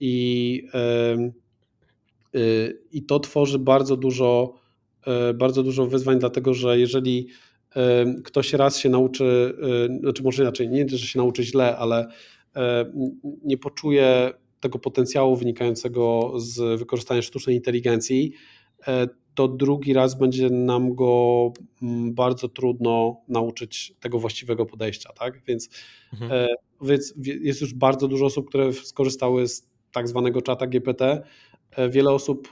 [0.00, 1.16] i, e,
[2.92, 4.54] i to tworzy bardzo dużo,
[5.34, 7.28] bardzo dużo wyzwań, dlatego że jeżeli
[8.24, 9.54] ktoś raz się nauczy,
[10.00, 12.06] znaczy może inaczej, nie, że się nauczy źle, ale
[13.44, 18.32] nie poczuje tego potencjału wynikającego z wykorzystania sztucznej inteligencji,
[18.86, 25.12] e, to drugi raz będzie nam go mm, bardzo trudno nauczyć tego właściwego podejścia.
[25.12, 25.42] Tak?
[25.46, 25.68] Więc,
[26.12, 26.32] mhm.
[26.32, 26.48] E,
[26.82, 31.22] więc jest już bardzo dużo osób, które skorzystały z tak zwanego czata GPT.
[31.90, 32.48] Wiele osób,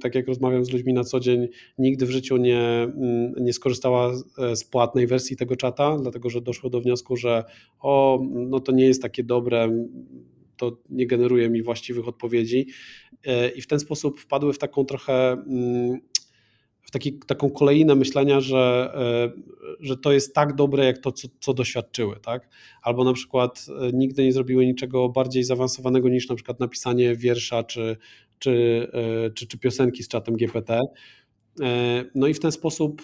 [0.00, 4.12] tak jak rozmawiam z ludźmi na co dzień, nigdy w życiu nie, mm, nie skorzystała
[4.54, 7.44] z płatnej wersji tego czata, dlatego że doszło do wniosku, że
[7.80, 9.68] o, no to nie jest takie dobre,
[10.60, 12.66] to nie generuje mi właściwych odpowiedzi.
[13.26, 16.00] E, I w ten sposób wpadły w taką trochę mm,
[16.82, 19.42] w taki, taką kolejnę myślenia, że, e,
[19.80, 22.48] że to jest tak dobre, jak to, co, co doświadczyły, tak?
[22.82, 27.64] Albo na przykład e, nigdy nie zrobiły niczego bardziej zaawansowanego niż na przykład napisanie wiersza
[27.64, 27.96] czy,
[28.40, 30.78] czy, e, czy, czy piosenki z czatem GPT.
[32.14, 33.02] No i w ten sposób,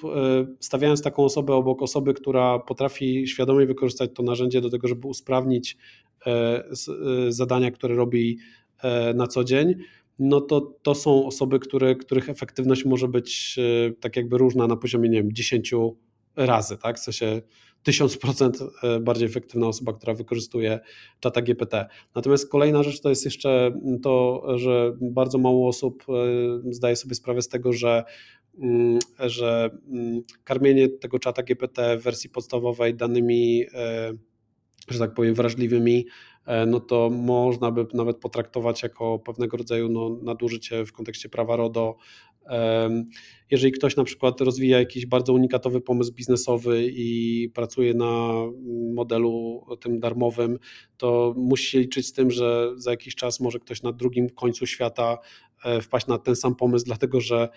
[0.61, 5.77] stawiając taką osobę obok osoby, która potrafi świadomie wykorzystać to narzędzie do tego, żeby usprawnić
[7.29, 8.39] zadania, które robi
[9.15, 9.75] na co dzień,
[10.19, 14.77] no to to są osoby, które, których efektywność może być e, tak jakby różna na
[14.77, 15.75] poziomie, nie wiem, 10
[16.37, 16.97] razy, tak?
[16.97, 17.43] W sensie
[17.89, 20.81] 1000% e, bardziej efektywna osoba, która wykorzystuje
[21.21, 21.87] czata GPT.
[22.15, 23.73] Natomiast kolejna rzecz to jest jeszcze
[24.03, 28.05] to, że bardzo mało osób e, zdaje sobie sprawę z tego, że
[28.59, 33.65] mm, że mm, karmienie tego czata GPT w wersji podstawowej danymi,
[34.89, 36.07] że tak powiem, wrażliwymi
[36.47, 41.57] E, no to można by nawet potraktować jako pewnego rodzaju no, nadużycie w kontekście prawa
[41.57, 41.97] RODO.
[43.51, 48.33] Jeżeli ktoś na przykład rozwija jakiś bardzo unikatowy pomysł biznesowy i pracuje na
[48.95, 50.59] modelu tym darmowym,
[50.97, 54.67] to musi się liczyć z tym, że za jakiś czas może ktoś na drugim końcu
[54.67, 55.19] świata
[55.65, 57.49] e, wpaść na ten sam pomysł, dlatego że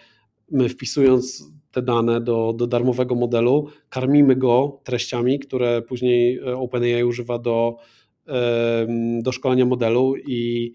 [0.52, 7.04] my wpisując te dane do, do darmowego modelu, karmimy go treściami, które później e, OpenAI
[7.04, 7.76] używa do
[9.22, 10.74] do szkolenia modelu i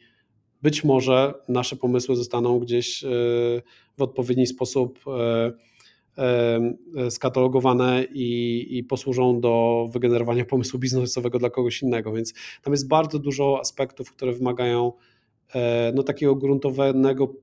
[0.63, 3.09] być może nasze pomysły zostaną gdzieś e,
[3.99, 5.53] w odpowiedni sposób e,
[6.19, 12.13] e, skatalogowane i, i, posłużą do wygenerowania pomysłu biznesowego dla kogoś innego.
[12.13, 14.93] Więc tam jest bardzo dużo aspektów, które wymagają
[15.95, 17.35] no, takiego gruntownego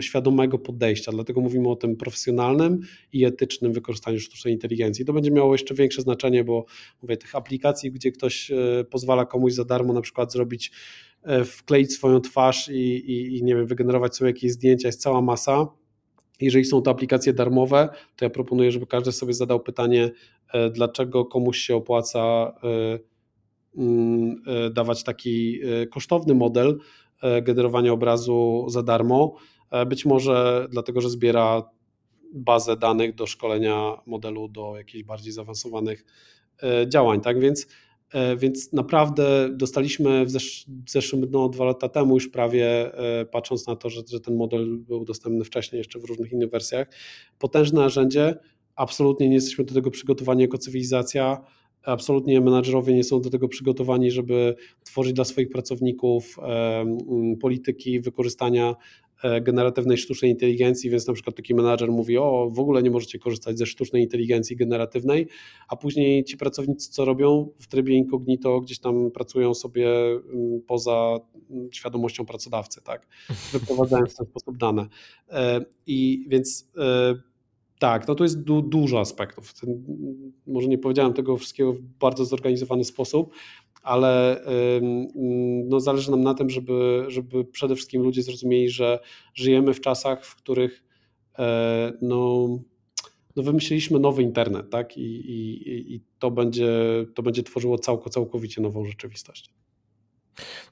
[0.00, 1.12] świadomego podejścia.
[1.12, 2.80] Dlatego mówimy o tym profesjonalnym
[3.12, 5.04] i etycznym wykorzystaniu sztucznej inteligencji.
[5.04, 6.64] To będzie miało jeszcze większe znaczenie, bo
[7.02, 10.72] mówię, tych aplikacji, gdzie ktoś e, pozwala komuś za darmo na przykład zrobić,
[11.22, 15.22] e, wkleić swoją twarz i, i, i nie wiem, wygenerować sobie jakieś zdjęcia, jest cała
[15.22, 15.66] masa.
[16.40, 20.10] Jeżeli są to aplikacje darmowe, to ja proponuję, żeby każdy sobie zadał pytanie,
[20.52, 22.52] e, dlaczego komuś się opłaca
[23.76, 26.78] mm, dawać taki kosztowny model,
[27.22, 29.34] E, generowania obrazu za darmo.
[29.70, 31.70] E, być może dlatego, że zbiera
[32.34, 36.04] bazę danych do szkolenia modelu do jakichś bardziej zaawansowanych
[36.62, 37.20] e, działań.
[37.20, 37.66] Tak więc,
[38.36, 42.90] więc naprawdę dostaliśmy w, zesz w zeszłym, no, dwa lata temu już prawie,
[43.30, 46.88] patrząc na to, że, że ten model był dostępny wcześniej jeszcze w różnych innych wersjach,
[47.38, 48.38] potężne narzędzie.
[48.76, 51.44] Absolutnie nie jesteśmy do tego przygotowani jako cywilizacja
[51.82, 56.36] absolutnie menadżerowie nie są do tego przygotowani, żeby tworzyć dla swoich pracowników
[57.40, 59.07] polityki wykorzystania E,
[59.42, 63.58] generatywnej sztucznej inteligencji, więc na przykład taki menadżer mówi, o w ogóle nie możecie korzystać
[63.58, 65.28] ze sztucznej inteligencji generatywnej,
[65.68, 71.18] a później ci pracownicy co robią w trybie incognito, gdzieś tam pracują sobie mm, poza
[71.50, 73.06] mm, świadomością pracodawcy, tak,
[73.52, 74.86] wyprowadzając w ten sposób dane.
[75.30, 77.14] E, I więc e,
[77.78, 79.52] tak, no to jest du dużo aspektów.
[80.46, 83.32] Może nie powiedziałem tego wszystkiego w bardzo zorganizowany sposób,
[83.82, 84.42] ale
[85.64, 88.98] no, zależy nam na tym, żeby, żeby przede wszystkim ludzie zrozumieli, że
[89.34, 90.84] żyjemy w czasach, w których
[91.38, 92.48] e, no,
[93.36, 94.96] no wymyśliliśmy nowy internet, tak?
[94.96, 96.70] I, i, i to, będzie,
[97.14, 97.78] to będzie tworzyło
[98.10, 99.50] całkowicie nową rzeczywistość.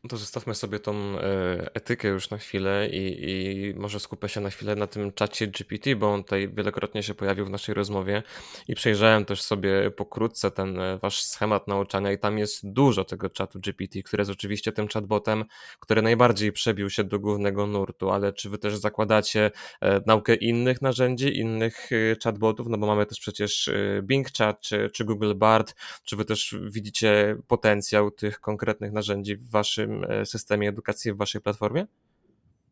[0.05, 4.41] No to zostawmy sobie tą e, etykę już na chwilę i, i może skupę się
[4.41, 8.23] na chwilę na tym czacie GPT, bo on tutaj wielokrotnie się pojawił w naszej rozmowie
[8.69, 13.31] i przejrzałem też sobie pokrótce ten e, wasz schemat nauczania i tam jest dużo tego
[13.31, 15.45] czatu GPT, który jest oczywiście tym chatbotem,
[15.81, 19.51] który najbardziej przebił się do głównego nurtu, ale czy wy też zakładacie
[19.81, 21.91] e, naukę innych narzędzi, innych
[22.25, 23.71] chatbotów, no bo mamy też przecież
[24.03, 25.75] Bing Chat czy, czy Google Bard,
[26.05, 31.41] czy wy też widzicie potencjał tych konkretnych narzędzi w waszym e, systemie edukacji, w waszej
[31.41, 31.87] platformie?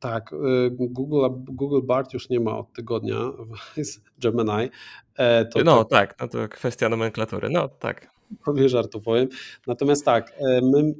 [0.00, 0.36] Tak, e,
[0.70, 3.16] Google, Google Bart już nie ma od tygodnia,
[3.76, 4.70] jest Gemini.
[5.16, 8.14] E, to no tak, no to kwestia nomenklatury, no tak.
[8.44, 9.28] Powiem żartu powiem.
[9.66, 10.94] Natomiast tak, my,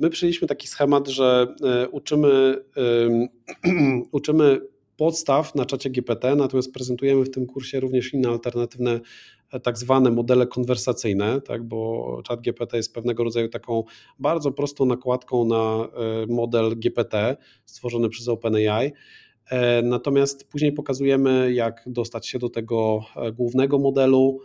[0.00, 1.54] my przyjęliśmy taki schemat, że
[1.90, 2.64] uczymy,
[4.12, 4.60] uczymy
[4.96, 9.00] podstaw na czacie GPT, natomiast prezentujemy w tym kursie również inne alternatywne
[9.58, 13.84] tak zwane modele konwersacyjne, tak, bo chat GPT jest pewnego rodzaju taką
[14.18, 15.88] bardzo prostą nakładką na
[16.24, 18.92] e, model GPT stworzony przez OpenAI.
[19.50, 24.40] E, natomiast później pokazujemy, jak dostać się do tego e, głównego modelu,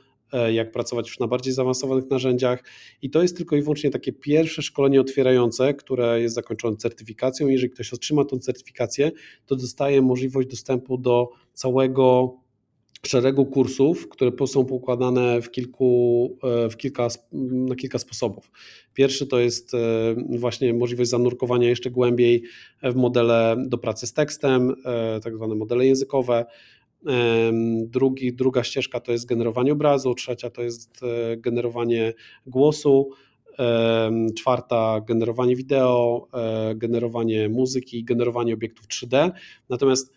[0.51, 2.63] jak pracować już na bardziej zaawansowanych narzędziach.
[3.01, 7.47] I to jest tylko i wyłącznie takie pierwsze szkolenie otwierające, które jest zakończone certyfikacją.
[7.47, 9.11] Jeżeli ktoś otrzyma tę certyfikację,
[9.45, 12.35] to dostaje możliwość dostępu do całego
[13.07, 17.07] szeregu kursów, które są poukładane w, kilku, e, w kilka,
[17.51, 18.51] na kilka sposobów.
[18.93, 19.77] Pierwszy to jest e,
[20.39, 22.43] właśnie możliwość zanurkowania jeszcze głębiej
[22.83, 26.45] w modele do pracy z tekstem, e, tak zwane modele językowe.
[27.83, 30.99] Drugi, druga ścieżka to jest generowanie obrazu, trzecia to jest
[31.37, 32.13] generowanie
[32.47, 33.09] głosu,
[34.37, 36.27] czwarta generowanie wideo,
[36.75, 39.31] generowanie muzyki, generowanie obiektów 3D.
[39.69, 40.13] Natomiast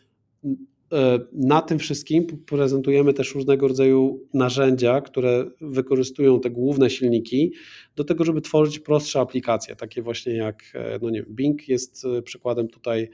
[1.33, 7.53] na tym wszystkim prezentujemy też różnego rodzaju narzędzia, które wykorzystują te główne silniki
[7.97, 12.05] do tego, żeby tworzyć prostsze aplikacje, takie właśnie jak e, no nie wiem, Bing jest
[12.05, 13.11] e, przykładem tutaj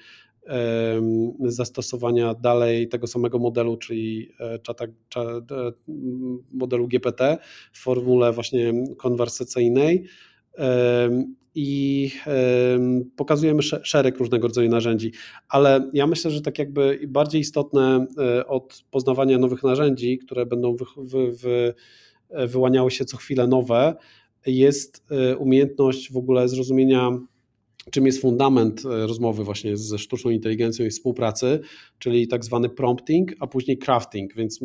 [1.40, 4.30] zastosowania dalej tego samego modelu, czyli
[4.62, 4.84] czata,
[6.52, 7.38] modelu GPT
[7.72, 10.04] w formule właśnie konwersacyjnej
[11.54, 12.10] i
[13.16, 15.12] pokazujemy szereg różnego rodzaju narzędzi,
[15.48, 20.76] ale ja myślę, że tak jakby bardziej istotne e, od poznawania nowych narzędzi, które będą
[20.76, 21.74] wy, wy, wy,
[22.46, 23.94] wyłaniały się co chwilę nowe,
[24.46, 27.18] jest e, umiejętność w ogóle zrozumienia
[27.90, 31.60] czym jest fundament e, rozmowy właśnie ze sztuczną inteligencją i współpracy,
[31.98, 34.60] czyli tak zwany prompting, a później crafting, więc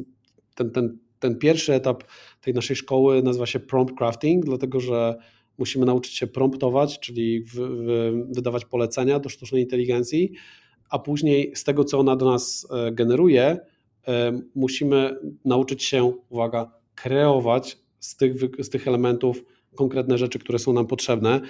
[0.55, 2.03] ten, ten, ten pierwszy etap
[2.41, 5.15] tej naszej szkoły nazywa się prompt crafting, dlatego że
[5.59, 10.31] musimy nauczyć się promptować, czyli w, w, wydawać polecenia do sztucznej inteligencji,
[10.89, 13.57] a później z tego, co ona do nas e, generuje,
[14.07, 19.43] e, musimy nauczyć się, uwaga, kreować z tych, z tych elementów
[19.75, 21.41] konkretne rzeczy, które są nam potrzebne.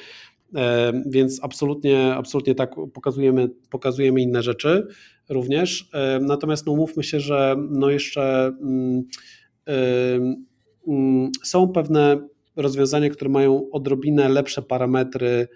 [0.56, 4.88] E, więc absolutnie, absolutnie tak pokazujemy, pokazujemy inne rzeczy
[5.30, 5.90] również.
[6.22, 9.04] Natomiast no, mówmy się, że no jeszcze mm,
[10.88, 12.28] mm, są pewne
[12.62, 15.48] rozwiązania, które mają odrobinę lepsze parametry,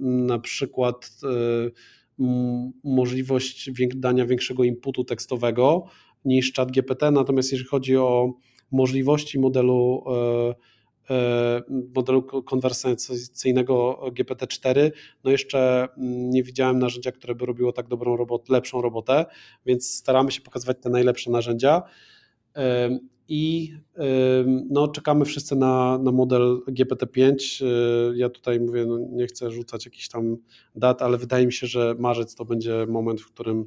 [0.00, 1.10] na przykład
[2.84, 5.84] możliwość dania większego inputu tekstowego
[6.24, 8.32] niż chat GPT, natomiast jeżeli chodzi o
[8.70, 10.04] możliwości modelu
[11.10, 11.62] e, e,
[11.94, 14.90] modelu konwersacyjnego GPT-4,
[15.24, 15.88] no jeszcze
[16.32, 19.26] nie widziałem narzędzia, które by robiło tak dobrą robotę, lepszą robotę,
[19.66, 21.82] więc staramy się pokazywać te najlepsze narzędzia
[23.28, 23.74] i
[24.70, 27.64] no, czekamy wszyscy na, na model GPT-5.
[27.64, 30.36] Y, ja tutaj mówię, no, nie chcę rzucać jakichś tam
[30.74, 33.66] dat, ale wydaje mi się, że marzec to będzie moment, w którym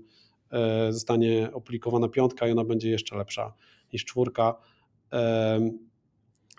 [0.51, 3.53] e, zostanie opublikowana piątka i ona będzie jeszcze lepsza
[3.93, 4.55] niż czwórka.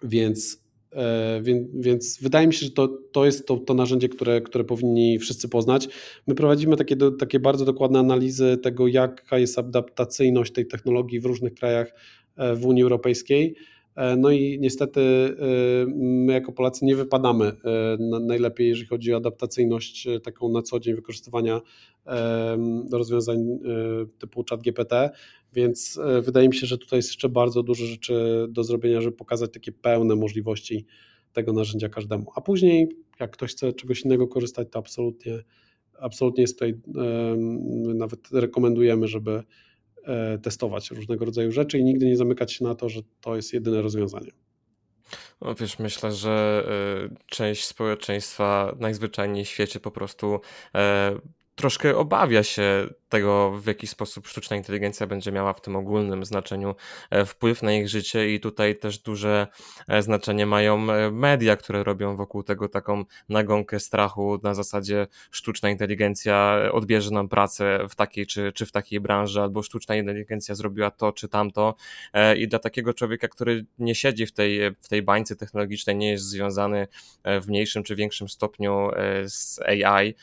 [0.03, 4.41] Więc, e, więc, więc wydaje mi się, że to, to jest to, to narzędzie, które,
[4.41, 5.89] które powinni wszyscy poznać.
[6.27, 11.55] My prowadzimy takie, takie bardzo dokładne analizy tego, jaka jest adaptacyjność tej technologii w różnych
[11.55, 11.93] krajach
[12.57, 13.55] w Unii Europejskiej.
[14.19, 15.01] No i niestety
[15.97, 17.53] my jako Polacy nie wypadamy
[18.21, 21.61] najlepiej, jeżeli chodzi o adaptacyjność taką na co dzień wykorzystywania
[22.93, 23.39] rozwiązań
[24.19, 24.93] typu ChatGPT,
[25.53, 29.53] więc wydaje mi się, że tutaj jest jeszcze bardzo dużo rzeczy do zrobienia, żeby pokazać
[29.53, 30.87] takie pełne możliwości
[31.33, 32.27] tego narzędzia każdemu.
[32.35, 32.89] A później,
[33.21, 35.39] jak ktoś chce czegoś innego korzystać, to absolutnie,
[35.99, 36.75] absolutnie jest tutaj,
[37.95, 39.43] nawet rekomendujemy, żeby e,
[40.43, 43.83] testować różnego rodzaju rzeczy i nigdy nie zamykać się na to, że to jest jedyne
[43.83, 44.31] rozwiązanie.
[45.41, 46.65] No wiesz, myślę, że
[47.11, 50.41] e, część społeczeństwa najzwyczajniej w świecie po prostu
[50.75, 51.15] e,
[51.59, 56.75] troszkę obawia się tego, w jaki sposób sztuczna inteligencja będzie miała w tym ogólnym znaczeniu
[57.11, 59.47] e, wpływ na ich życie, i tutaj też duże
[59.89, 65.71] e, znaczenie mają e, media, które robią wokół tego taką nagonkę strachu na zasadzie sztuczna
[65.71, 70.91] inteligencja odbierze nam pracę w takiej czy, czy w takiej branży, albo sztuczna inteligencja zrobiła
[70.91, 71.75] to czy tamto.
[72.37, 76.25] I dla takiego człowieka, który nie siedzi w tej, w tej bańce technologicznej, nie jest
[76.25, 76.89] związany
[77.25, 78.91] w mniejszym czy większym stopniu
[79.27, 80.15] z AI,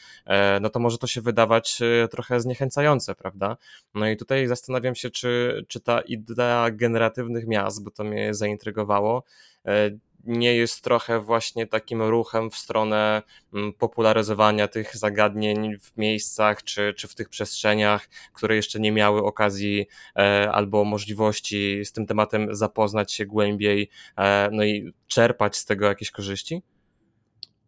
[0.62, 1.80] no to może to się wydawać
[2.12, 3.58] trochę zniechęcające prawda?
[3.94, 9.24] No i tutaj zastanawiam się, czy, czy ta idea generatywnych miast, bo to mnie zaintrygowało,
[9.66, 9.92] e,
[10.24, 13.22] nie jest trochę właśnie takim ruchem w stronę
[13.54, 19.24] mm, popularyzowania tych zagadnień w miejscach czy, czy w tych przestrzeniach, które jeszcze nie miały
[19.24, 25.66] okazji e, albo możliwości z tym tematem zapoznać się głębiej, e, no i czerpać z
[25.66, 26.62] tego jakieś korzyści?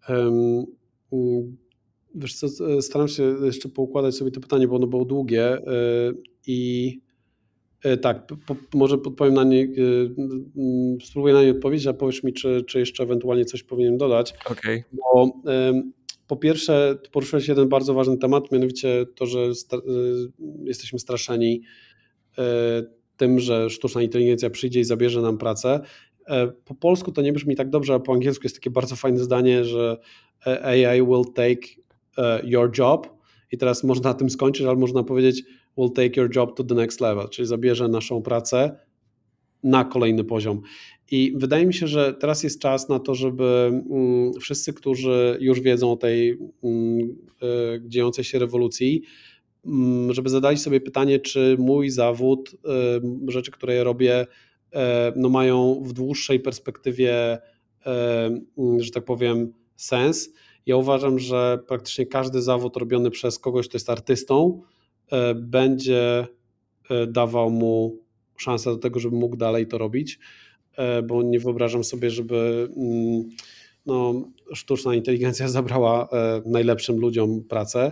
[0.09, 0.65] Um,
[2.17, 5.61] Wiesz co, e, staram się jeszcze poukładać sobie to pytanie, bo ono było długie e,
[6.47, 7.01] i
[7.83, 9.67] e, tak, po, może podpowiem na nie,
[11.03, 14.33] spróbuję na nie odpowiedzieć, a powiesz mi, czy, czy jeszcze ewentualnie coś powinienem dodać.
[14.51, 14.83] Okay.
[14.91, 15.31] Bo
[16.27, 19.77] po pierwsze, poruszyłeś jeden bardzo ważny temat, mianowicie to, że sta
[20.63, 21.61] jesteśmy straszeni
[23.17, 25.79] tym, że sztuczna inteligencja przyjdzie i zabierze nam pracę.
[26.65, 29.63] Po polsku to nie brzmi tak dobrze, a po angielsku jest takie bardzo fajne zdanie,
[29.63, 29.97] że
[30.45, 31.67] AI will take
[32.43, 33.17] your job
[33.51, 35.43] i teraz można na tym skończyć, ale można powiedzieć
[35.77, 38.79] will take your job to the next level, czyli zabierze naszą pracę
[39.63, 40.61] na kolejny poziom.
[41.11, 45.61] I wydaje mi się, że teraz jest czas na to, żeby mm, wszyscy, którzy już
[45.61, 47.45] wiedzą o tej mm, e,
[47.87, 49.01] dziejącej się rewolucji,
[49.65, 54.27] mm, żeby zadali sobie pytanie, czy mój zawód, e, rzeczy, które ja robię,
[55.15, 57.37] no mają w dłuższej perspektywie,
[58.77, 60.29] że tak powiem, sens
[60.67, 64.61] ja uważam, że praktycznie każdy zawód robiony przez kogoś, kto jest artystą,
[65.11, 66.27] e, będzie
[66.89, 67.99] e, dawał mu
[68.37, 70.19] szansę do tego, żeby mógł dalej to robić,
[70.75, 73.29] e, bo nie wyobrażam sobie, żeby mm,
[73.85, 74.13] no,
[74.53, 76.09] sztuczna inteligencja zabrała
[76.45, 77.91] najlepszym ludziom pracę.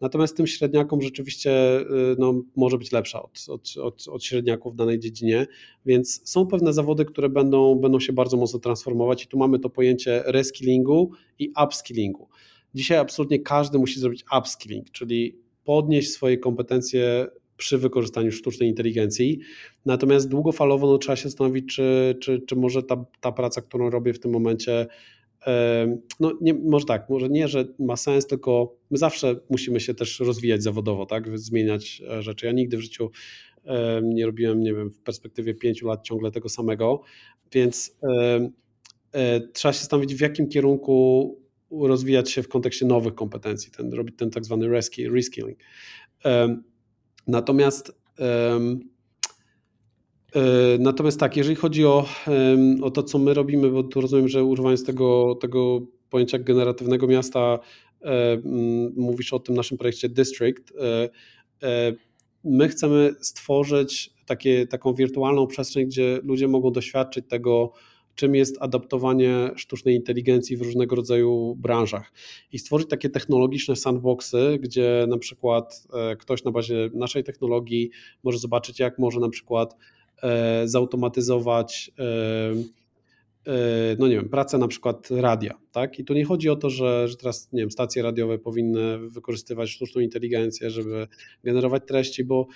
[0.00, 4.76] Natomiast tym średniakom rzeczywiście y, no, może być lepsza od, od, od, od, średniaków w
[4.76, 5.46] danej dziedzinie,
[5.86, 9.70] więc są pewne zawody, które będą, będą się bardzo mocno transformować i tu mamy to
[9.70, 12.28] pojęcie reskillingu i upskillingu.
[12.74, 17.26] Dzisiaj absolutnie każdy musi zrobić upskilling, czyli podnieść swoje kompetencje
[17.56, 19.40] przy wykorzystaniu sztucznej inteligencji.
[19.86, 24.14] Natomiast długofalowo no, trzeba się zastanowić, czy, czy, czy może ta, ta praca, którą robię
[24.14, 24.86] w tym momencie,
[26.20, 30.20] no nie, może tak, może nie, że ma sens, tylko my zawsze musimy się też
[30.20, 32.46] rozwijać zawodowo, tak, zmieniać e, rzeczy.
[32.46, 33.10] Ja nigdy w życiu
[34.02, 37.02] nie robiłem, nie wiem, w perspektywie pięciu lat ciągle tego samego,
[37.52, 37.98] więc
[39.12, 41.38] e, trzeba się zastanowić, w jakim kierunku
[41.70, 44.68] rozwijać się w kontekście nowych kompetencji, ten, robić ten tak zwany
[45.12, 45.58] reskilling.
[47.26, 48.00] Natomiast
[50.78, 52.06] natomiast tak, jeżeli chodzi o,
[52.82, 55.80] o to, co my robimy, bo tu rozumiem, że używając tego, tego
[56.10, 57.58] pojęcia generatywnego miasta,
[58.02, 58.38] e,
[58.96, 60.72] mówisz o tym naszym projekcie District.
[61.62, 61.92] E,
[62.44, 67.72] my chcemy stworzyć takie, taką wirtualną przestrzeń, gdzie ludzie mogą doświadczyć tego,
[68.14, 72.12] czym jest adaptowanie sztucznej inteligencji w różnego rodzaju branżach
[72.52, 75.86] i stworzyć takie technologiczne sandboxy, gdzie na przykład
[76.18, 77.90] ktoś na bazie naszej technologii
[78.22, 80.05] może zobaczyć, jak może na przykład E,
[80.64, 82.02] zautomatyzować e,
[83.52, 85.98] e, no nie wiem, pracę na przykład radia, tak?
[85.98, 89.70] I tu nie chodzi o to, że, że teraz, nie wiem, stacje radiowe powinny wykorzystywać
[89.70, 91.08] sztuczną inteligencję, żeby
[91.44, 92.46] generować treści, bo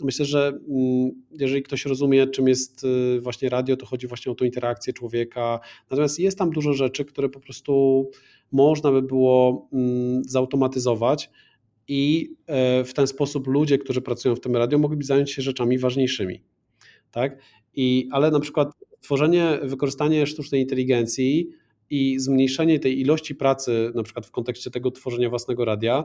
[0.00, 2.86] myślę, że mm, jeżeli ktoś rozumie, czym jest
[3.20, 5.60] właśnie radio, to chodzi właśnie o tą interakcję człowieka.
[5.90, 8.04] Natomiast jest tam dużo rzeczy, które po prostu
[8.52, 11.30] można by było mm, zautomatyzować
[11.88, 12.34] i
[12.84, 16.42] w ten sposób ludzie, którzy pracują w tym radio, mogliby zająć się rzeczami ważniejszymi
[17.16, 17.38] tak?
[17.74, 18.68] I, ale na przykład
[19.00, 21.50] tworzenie, wykorzystanie sztucznej inteligencji
[21.90, 26.04] i zmniejszenie tej ilości pracy, na przykład w kontekście tego tworzenia własnego radia,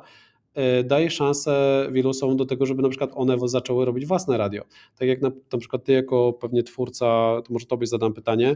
[0.84, 4.64] daje szansę wielu osobom do tego, żeby na przykład one zaczęły robić własne radio.
[4.99, 7.05] Tak jak na, na przykład ty jako pewnie twórca,
[7.45, 8.55] to może tobie zadam pytanie,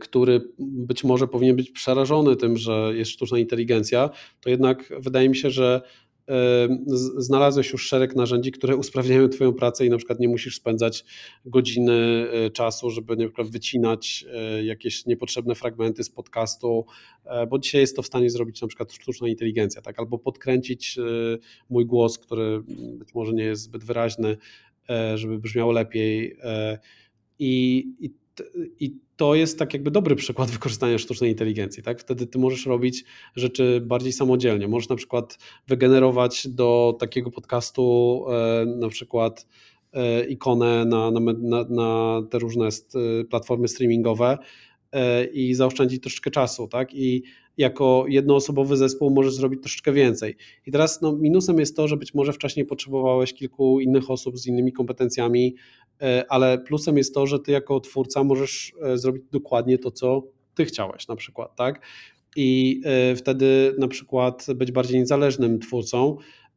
[0.00, 4.10] który być może powinien być przerażony tym, że jest sztuczna inteligencja,
[4.40, 5.82] to jednak wydaje mi się, że
[7.16, 11.04] znalazłeś już szereg narzędzi, które usprawniają Twoją pracę i na przykład nie musisz spędzać
[11.46, 16.86] godziny e, czasu, żeby na przykład wycinać e, jakieś niepotrzebne fragmenty z podcastu,
[17.24, 19.98] e, bo dzisiaj jest to w stanie zrobić na przykład sztuczna inteligencja, tak?
[19.98, 20.98] albo podkręcić
[21.70, 22.62] mój głos, który
[22.98, 24.36] być może nie jest zbyt wyraźny,
[25.14, 26.36] żeby brzmiał lepiej.
[27.38, 28.10] I, i,
[28.80, 32.00] i to jest tak jakby dobry przykład wykorzystania sztucznej inteligencji, tak?
[32.00, 33.04] Wtedy ty możesz robić
[33.36, 34.68] rzeczy bardziej samodzielnie.
[34.68, 39.46] Możesz na przykład wygenerować do takiego podcastu e, na przykład
[39.92, 42.68] e, ikonę na, na, na, na te różne
[43.30, 44.38] platformy streamingowe e,
[45.32, 46.94] i zaoszczędzić troszeczkę czasu, tak?
[46.94, 47.22] I
[47.56, 50.36] jako jednoosobowy zespół możesz zrobić troszeczkę więcej.
[50.66, 54.46] I teraz no, minusem jest to, że być może wcześniej potrzebowałeś kilku innych osób z
[54.46, 55.54] innymi kompetencjami,
[56.02, 60.22] e, ale plusem jest to, że ty jako twórca możesz e, zrobić dokładnie to, co
[60.54, 61.86] ty chciałeś na przykład, tak?
[62.36, 66.16] I e, wtedy na przykład być bardziej niezależnym twórcą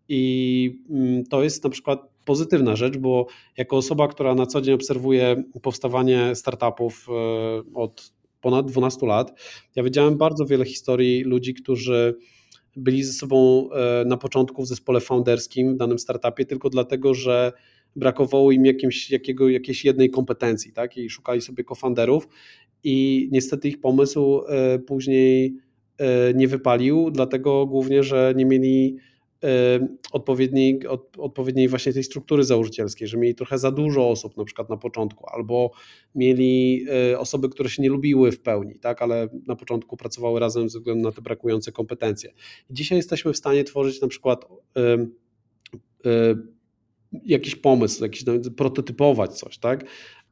[0.09, 3.27] i mm, to jest na przykład pozytywna rzecz, bo
[3.57, 7.07] jako osoba, która na co dzień obserwuje powstawanie startupów
[7.73, 8.16] od
[8.47, 9.39] ponad 12 lat.
[9.75, 12.15] Ja wiedziałem bardzo wiele historii ludzi, którzy
[12.75, 17.51] byli ze sobą e, na początku w zespole founderskim w danym startupie tylko dlatego, że
[17.95, 20.97] brakowało im jakimś, jakiego, jakiejś jednej kompetencji, tak?
[20.97, 22.27] I szukali sobie cofounderów
[22.83, 25.57] i niestety ich pomysł e, później
[25.97, 28.97] e, nie wypalił, dlatego głównie, że nie mieli
[30.11, 34.69] odpowiedniej, od, odpowiedniej właśnie tej struktury założycielskiej, że mieli trochę za dużo osób na przykład
[34.69, 35.71] na początku, albo
[36.15, 40.69] mieli e, osoby, które się nie lubiły w pełni, tak, ale na początku pracowały razem
[40.69, 42.33] ze względu na te brakujące kompetencje.
[42.69, 44.45] Dzisiaj jesteśmy w stanie tworzyć na przykład
[47.25, 48.25] jakiś pomysł, jakiś,
[48.57, 49.85] prototypować coś, tak?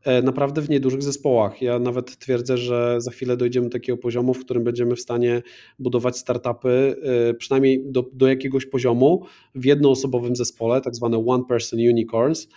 [0.05, 1.61] E, naprawdę w niedużych zespołach.
[1.61, 5.41] Ja nawet twierdzę, że za chwilę dojdziemy do takiego poziomu, w którym będziemy w stanie
[5.79, 6.95] budować startupy
[7.29, 9.25] e, przynajmniej do, do jakiegoś poziomu
[9.55, 12.47] w jednoosobowym zespole, tak zwane one-person unicorns,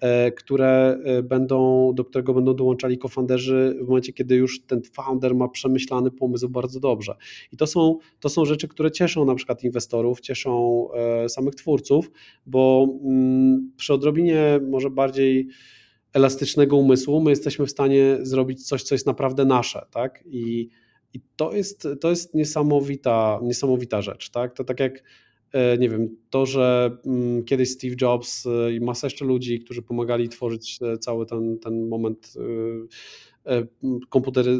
[0.00, 5.48] e, które będą, do którego będą dołączali cofounderzy w momencie, kiedy już ten founder ma
[5.48, 7.14] przemyślany pomysł bardzo dobrze.
[7.52, 10.88] I to są, to są rzeczy, które cieszą na przykład inwestorów, cieszą
[11.28, 12.10] samych twórców,
[12.46, 15.48] bo mm, przy odrobinie może bardziej
[16.12, 20.24] elastycznego umysłu, my jesteśmy w stanie zrobić coś, co jest naprawdę nasze, tak?
[20.26, 20.68] I,
[21.14, 24.54] i to, jest, to jest niesamowita, niesamowita rzecz, tak?
[24.54, 25.02] To tak jak
[25.52, 29.82] e, nie wiem, to, że mm, kiedyś Steve Jobs e, i masa jeszcze ludzi, którzy
[29.82, 32.34] pomagali tworzyć e, cały ten, ten moment
[34.08, 34.58] komputery,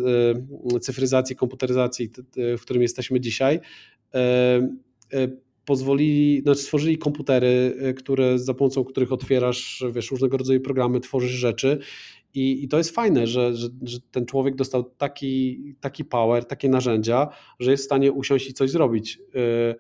[0.81, 3.61] cyfryzacji, komputeryzacji, w którym jesteśmy dzisiaj,
[5.65, 11.31] pozwolili, znaczy stworzyli komputery, y, które, za pomocą których otwierasz wiesz, różnego rodzaju programy, tworzysz
[11.31, 11.79] rzeczy
[12.35, 16.69] i, i to jest fajne, że, że, że, ten człowiek dostał taki, taki power, takie
[16.69, 17.29] narzędzia,
[17.61, 19.19] że jest w stanie usiąść i coś zrobić.
[19.35, 19.75] Y,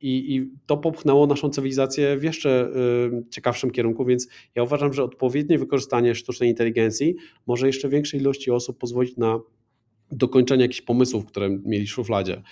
[0.00, 2.70] I, I, to popchnęło naszą cywilizację w jeszcze
[3.20, 7.16] y, ciekawszym kierunku, więc ja uważam, że odpowiednie wykorzystanie sztucznej inteligencji
[7.46, 9.40] może jeszcze większej ilości osób pozwolić na
[10.12, 12.42] dokończenie jakichś pomysłów, które mieli w szufladzie.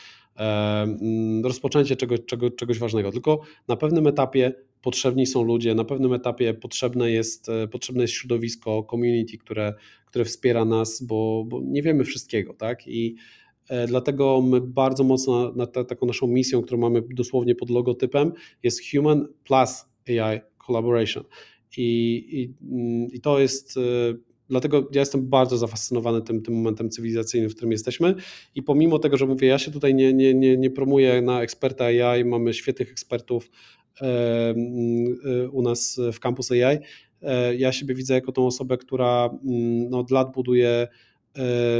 [1.44, 3.12] Rozpoczęcie czegoś, czego, czegoś ważnego.
[3.12, 8.14] Tylko na pewnym etapie potrzebni są ludzie, na pewnym etapie potrzebne jest, e, potrzebne jest
[8.14, 9.74] środowisko, community, które,
[10.06, 12.86] które wspiera nas, bo, bo nie wiemy wszystkiego, tak?
[12.86, 13.16] I
[13.68, 18.32] e, Dlatego my bardzo mocno na ta, taką naszą misją, którą mamy dosłownie pod logotypem,
[18.62, 21.24] jest Human plus AI Collaboration.
[21.76, 23.80] I, i, mm, i to jest e,
[24.48, 28.14] Dlatego ja jestem bardzo zafascynowany tym, tym momentem cywilizacyjnym, w którym jesteśmy.
[28.54, 31.84] I pomimo tego, że mówię, ja się tutaj nie, nie, nie, nie promuję na eksperta
[31.84, 33.50] AI, mamy świetnych ekspertów
[35.52, 36.78] u nas w Campus AI.
[37.22, 40.88] E, ja siebie widzę jako tą osobę, która mm, no, od lat buduje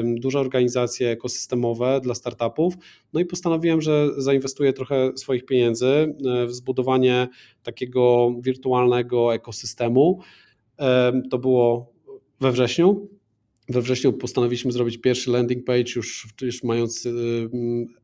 [0.04, 2.74] duże organizacje ekosystemowe dla startupów.
[3.12, 7.28] No i postanowiłem, że zainwestuję trochę swoich pieniędzy e, w zbudowanie
[7.62, 10.20] takiego wirtualnego ekosystemu.
[11.30, 11.95] To było
[12.40, 13.08] we wrześniu.
[13.68, 17.10] We wrześniu postanowiliśmy zrobić pierwszy landing page, już, już mając y,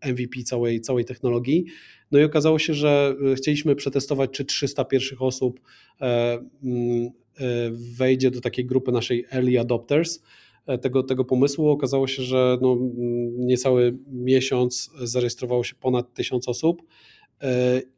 [0.07, 1.65] MVP całej, całej technologii.
[2.11, 5.61] No i okazało się, że y, chcieliśmy przetestować, czy 300 pierwszych osób
[6.01, 10.23] e, mm, e, wejdzie do takiej grupy naszej early adopters
[10.67, 11.69] e, tego, tego pomysłu.
[11.69, 16.83] Okazało się, że no, mm, niecały miesiąc zarejestrowało się ponad tysiąc osób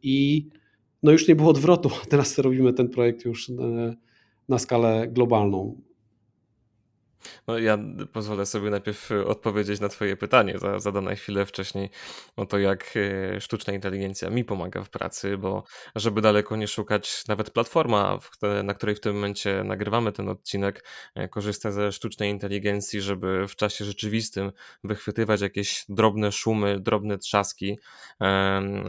[0.02, 0.46] i
[1.02, 1.90] no już nie było odwrotu.
[2.10, 3.50] Teraz robimy ten projekt już
[4.48, 5.80] na skalę globalną.
[7.46, 7.78] No ja
[8.12, 11.90] pozwolę sobie najpierw y, odpowiedzieć na twoje pytanie zadane chwilę wcześniej
[12.36, 15.64] o to, jak y, sztuczna inteligencja mi pomaga w pracy, bo
[15.96, 18.18] żeby daleko nie szukać, nawet platforma,
[18.64, 23.56] na której w tym momencie nagrywamy ten odcinek, e, korzysta ze sztucznej inteligencji, żeby w
[23.56, 24.52] czasie rzeczywistym
[24.84, 27.78] wychwytywać jakieś drobne szumy, drobne trzaski,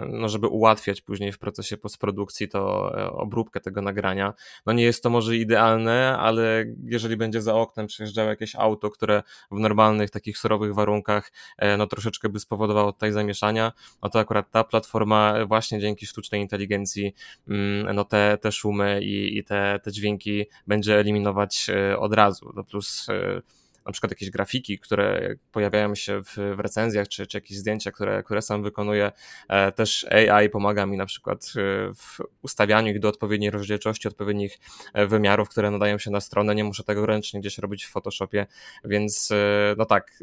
[0.07, 4.33] no żeby ułatwiać później w procesie postprodukcji to e, obróbkę tego nagrania.
[4.65, 9.23] No nie jest to może idealne, ale jeżeli będzie za oknem przejeżdżał jakieś auto, które
[9.51, 13.71] w normalnych takich surowych warunkach e, no troszeczkę by spowodowało tutaj zamieszania,
[14.03, 17.15] no to akurat ta platforma właśnie dzięki sztucznej inteligencji
[17.47, 22.53] mm, no te, te szumy i, i te, te dźwięki będzie eliminować e, od razu.
[22.55, 23.41] No plus e,
[23.85, 28.23] na przykład jakieś grafiki, które pojawiają się w, w recenzjach, czy, czy jakieś zdjęcia, które,
[28.23, 29.11] które sam wykonuję.
[29.49, 34.59] E, też AI pomaga mi na przykład e, w ustawianiu ich do odpowiedniej rozdzielczości, odpowiednich
[34.93, 36.55] e, wymiarów, które nadają się na stronę.
[36.55, 38.45] Nie muszę tego ręcznie gdzieś robić w Photoshopie,
[38.85, 39.29] więc
[39.77, 40.19] no tak,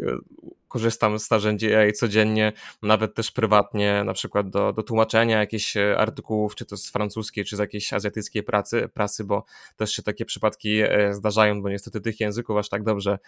[0.69, 2.53] korzystam z narzędzi AI codziennie,
[2.83, 7.57] nawet też prywatnie, na przykład do, do tłumaczenia jakichś artykułów, czy to z francuskiej, czy
[7.57, 9.45] z jakiejś azjatyckiej pracy, prasy, bo
[9.77, 13.19] też się takie przypadki zdarzają, bo niestety tych języków aż tak dobrze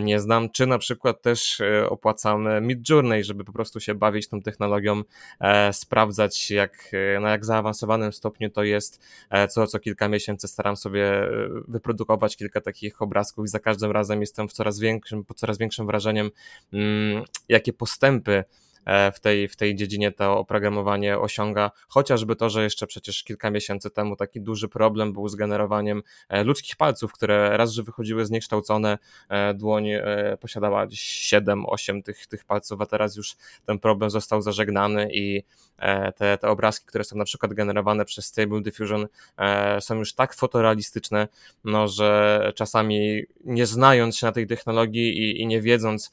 [0.00, 4.42] nie znam, czy na przykład też e, opłacam Midjourney, żeby po prostu się bawić tą
[4.42, 5.02] technologią,
[5.40, 9.00] e, sprawdzać jak, na jak zaawansowanym stopniu to jest.
[9.50, 11.28] Co, co kilka miesięcy staram sobie
[11.68, 15.86] wyprodukować kilka takich obrazków i za każdym razem jestem w coraz większym, pod coraz większym
[15.86, 16.30] wrażeniem,
[16.72, 18.44] mm, jakie postępy E,
[19.14, 23.90] w tej, w tej dziedzinie to oprogramowanie osiąga, chociażby to, że jeszcze przecież kilka miesięcy
[23.90, 28.98] temu taki duży problem był z generowaniem e, ludzkich palców, które raz, że wychodziły zniekształcone,
[29.28, 29.88] e, dłoń
[30.40, 33.36] posiadała 7-8 tych, tych palców, a teraz już
[33.66, 35.42] ten problem został zażegnany i
[36.16, 39.06] te, te obrazki, które są na przykład generowane przez Stable Diffusion
[39.80, 41.28] są już tak fotorealistyczne,
[41.64, 46.12] no, że czasami nie znając się na tej technologii i, i nie wiedząc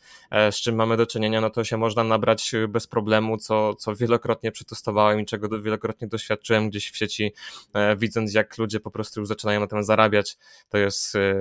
[0.51, 4.51] z czym mamy do czynienia, no to się można nabrać bez problemu, co, co wielokrotnie
[4.51, 7.33] przetestowałem i czego wielokrotnie doświadczyłem gdzieś w sieci,
[7.73, 10.37] e, widząc jak ludzie po prostu już zaczynają na tym zarabiać.
[10.69, 11.35] To jest e,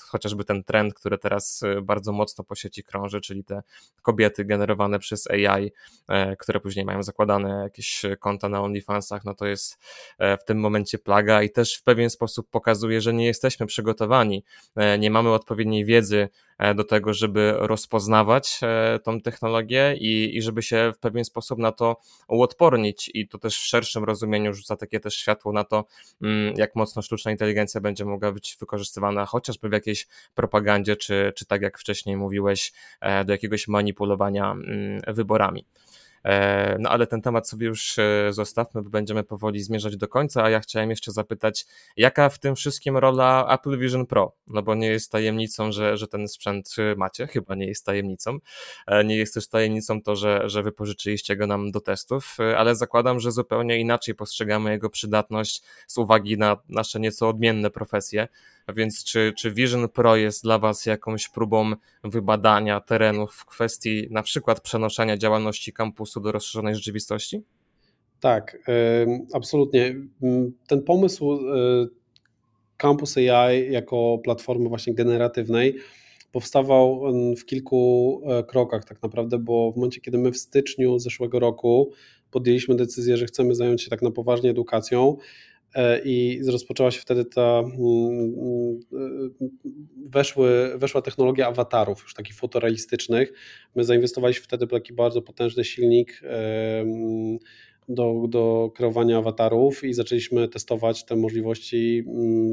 [0.00, 3.62] chociażby ten trend, który teraz e, bardzo mocno po sieci krąży, czyli te
[4.02, 5.72] kobiety generowane przez AI,
[6.38, 9.78] które później mają zakładane jakieś konta na OnlyFansach, no to jest
[10.18, 14.44] w tym momencie plaga i też w pewien sposób pokazuje, że nie jesteśmy przygotowani,
[14.98, 16.28] nie mamy odpowiedniej wiedzy,
[16.74, 21.72] do tego, żeby rozpoznawać e, tą technologię i, i żeby się w pewien sposób na
[21.72, 21.96] to
[22.28, 23.10] uodpornić.
[23.14, 25.84] I to też w szerszym rozumieniu rzuca takie też światło na to,
[26.22, 31.46] mm, jak mocno sztuczna inteligencja będzie mogła być wykorzystywana chociażby w jakiejś propagandzie, czy, czy
[31.46, 35.64] tak jak wcześniej mówiłeś, e, do jakiegoś manipulowania mm, wyborami.
[36.24, 40.44] E, no ale ten temat sobie już e, zostawmy, bo będziemy powoli zmierzać do końca,
[40.44, 41.66] a ja chciałem jeszcze zapytać,
[41.96, 44.32] jaka w tym wszystkim rola Apple Vision Pro?
[44.46, 48.38] No bo nie jest tajemnicą, że, że ten sprzęt macie, chyba nie jest tajemnicą.
[48.86, 53.20] E, nie jest też tajemnicą to, że, że wypożyczyliście go nam do testów, ale zakładam,
[53.20, 58.28] że zupełnie inaczej postrzegamy jego przydatność z uwagi na nasze nieco odmienne profesje.
[58.72, 61.72] Więc czy, czy Vision Pro jest dla Was jakąś próbą
[62.04, 67.42] wybadania terenów w kwestii na przykład przenoszenia działalności kampusu do rozszerzonej rzeczywistości?
[68.20, 68.58] Tak,
[69.32, 69.96] absolutnie.
[70.66, 71.88] Ten pomysł y,
[72.76, 75.76] Campus AI jako platformy właśnie generatywnej
[76.32, 77.02] powstawał
[77.36, 81.90] w kilku e, krokach tak naprawdę, bo w momencie, kiedy my w styczniu zeszłego roku
[82.30, 85.18] podjęliśmy decyzję, że chcemy zająć się tak na poważnie edukacją, E,
[86.04, 87.74] i rozpoczęła się wtedy ta, mm,
[88.92, 89.30] mm,
[90.06, 93.32] weszły, weszła technologia awatarów, już takich fotorealistycznych.
[93.74, 97.38] My zainwestowaliśmy wtedy w taki bardzo potężny silnik e, mm,
[97.88, 102.04] do, do kreowania awatarów i zaczęliśmy testować te możliwości.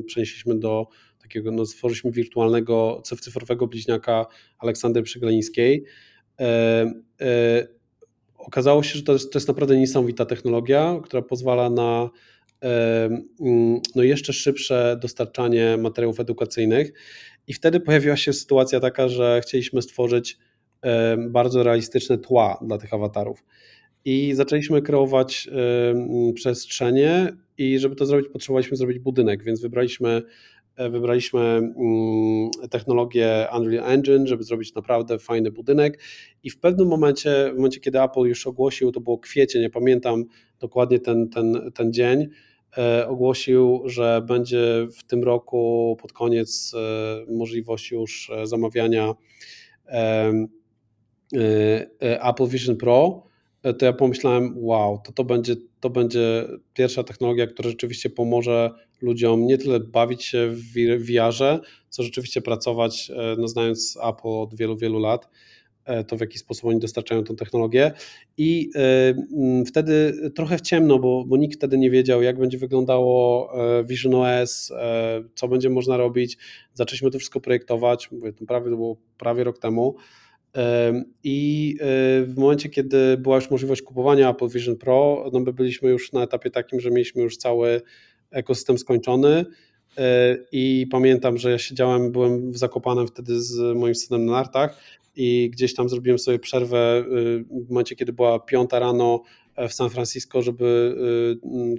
[0.05, 0.87] Przenieśliśmy do
[1.21, 4.25] takiego, no, stworzyliśmy wirtualnego, cyfrowego bliźniaka
[4.59, 5.83] Aleksandry Przygleńskiej.
[6.39, 7.67] E,
[8.37, 12.09] okazało się, że to jest, to jest naprawdę niesamowita technologia, która pozwala na
[13.95, 16.93] no jeszcze szybsze dostarczanie materiałów edukacyjnych.
[17.47, 20.37] I wtedy pojawiła się sytuacja taka, że chcieliśmy stworzyć
[21.29, 23.43] bardzo realistyczne tła dla tych awatarów.
[24.05, 25.49] I zaczęliśmy kreować
[26.33, 30.21] przestrzenie, i żeby to zrobić, potrzebowaliśmy zrobić budynek, więc wybraliśmy,
[30.75, 35.99] e, wybraliśmy mm, technologię Unreal Engine, żeby zrobić naprawdę fajny budynek.
[36.43, 40.25] I w pewnym momencie, w momencie, kiedy Apple już ogłosił, to było kwiecień, nie pamiętam
[40.59, 42.27] dokładnie ten, ten, ten dzień,
[43.07, 49.13] ogłosił, że będzie w tym roku pod koniec e, możliwość już e, zamawiania
[51.99, 53.23] Apple Vision Pro,
[53.79, 59.45] to ja pomyślałem, wow, to, to, będzie, to będzie pierwsza technologia, która rzeczywiście pomoże ludziom
[59.45, 60.73] nie tyle bawić się w
[61.05, 61.59] VR-ze,
[61.89, 65.29] co rzeczywiście pracować, no znając Apple od wielu, wielu lat,
[66.07, 67.91] to w jaki sposób oni dostarczają tę technologię.
[68.37, 68.69] I
[69.67, 73.51] wtedy trochę w ciemno, bo, bo nikt wtedy nie wiedział, jak będzie wyglądało
[73.85, 74.71] Vision OS,
[75.35, 76.37] co będzie można robić.
[76.73, 79.95] Zaczęliśmy to wszystko projektować, mówię, to prawie to było prawie rok temu.
[81.23, 81.75] I
[82.23, 86.23] w momencie, kiedy była już możliwość kupowania Apple Vision Pro, no my byliśmy już na
[86.23, 87.81] etapie takim, że mieliśmy już cały
[88.31, 89.45] ekosystem skończony.
[90.51, 94.77] I pamiętam, że ja siedziałem, byłem w Zakopanem wtedy z moim synem na nartach
[95.17, 97.03] i gdzieś tam zrobiłem sobie przerwę
[97.65, 99.23] w momencie, kiedy była piąta rano
[99.69, 100.97] w San Francisco, żeby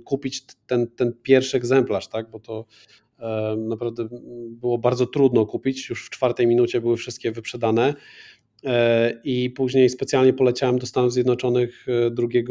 [0.05, 2.31] kupić ten, ten pierwszy egzemplarz, tak?
[2.31, 2.65] bo to
[3.57, 4.09] naprawdę
[4.51, 5.89] było bardzo trudno kupić.
[5.89, 7.95] Już w czwartej minucie były wszystkie wyprzedane.
[8.65, 12.43] E, i później specjalnie poleciałem do Stanów Zjednoczonych 2 e,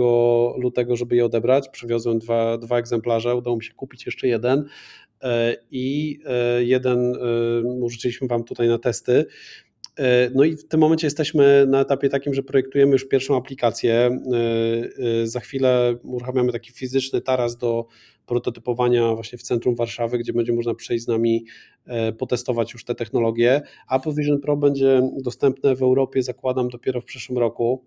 [0.57, 1.69] lutego, żeby je odebrać.
[1.69, 4.65] Przywiozłem dwa, dwa egzemplarze, udało mi się kupić jeszcze jeden
[5.23, 6.19] e, i
[6.59, 7.17] jeden
[7.63, 9.25] użyczyliśmy Wam tutaj na testy.
[10.35, 14.19] No i w tym momencie jesteśmy na etapie takim, że projektujemy już pierwszą aplikację.
[15.23, 17.87] Za chwilę uruchamiamy taki fizyczny taras do
[18.27, 21.45] prototypowania właśnie w centrum Warszawy, gdzie będzie można przejść z nami,
[21.85, 23.61] e, potestować już te technologie.
[23.91, 27.85] Apple Vision Pro będzie dostępne w Europie, zakładam, dopiero w przyszłym roku.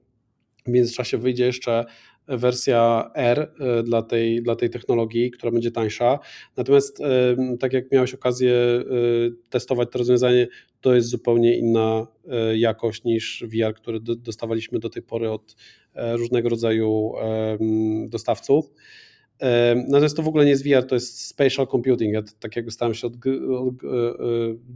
[0.67, 1.85] W międzyczasie wyjdzie jeszcze
[2.29, 6.19] wersja R e, dla tej, dla tej technologii, która będzie tańsza.
[6.57, 8.55] Natomiast e, tak jak miałeś okazję
[9.51, 10.49] testować to rozwiązanie,
[10.81, 12.07] to jest zupełnie inna
[12.55, 15.57] jakość niż VR, który dostawaliśmy do tej pory od
[15.95, 17.13] różnego rodzaju
[18.09, 18.71] dostawców.
[19.89, 22.15] Natomiast to w ogóle nie jest VR, to jest spatial computing.
[22.15, 23.25] Ja tak jakby starałem się od, od,
[23.69, 23.87] od, e,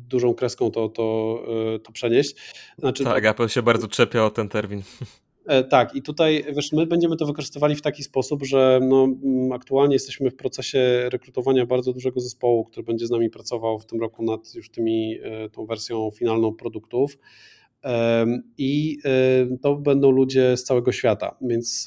[0.09, 1.39] dużą kreską to, to,
[1.75, 2.37] e, to przenieść.
[2.79, 4.83] Znaczy, tak, Apple się bardzo czepia o ten termin.
[5.47, 9.09] E, tak, i tutaj wiesz, my będziemy to wykorzystywali w taki sposób, że no,
[9.55, 14.01] aktualnie jesteśmy w procesie rekrutowania bardzo dużego zespołu, który będzie z nami pracował w tym
[14.01, 15.18] roku nad już tymi,
[15.53, 17.18] tą wersją finalną produktów
[18.59, 18.99] i
[19.62, 21.37] to będą ludzie z całego świata.
[21.41, 21.87] Więc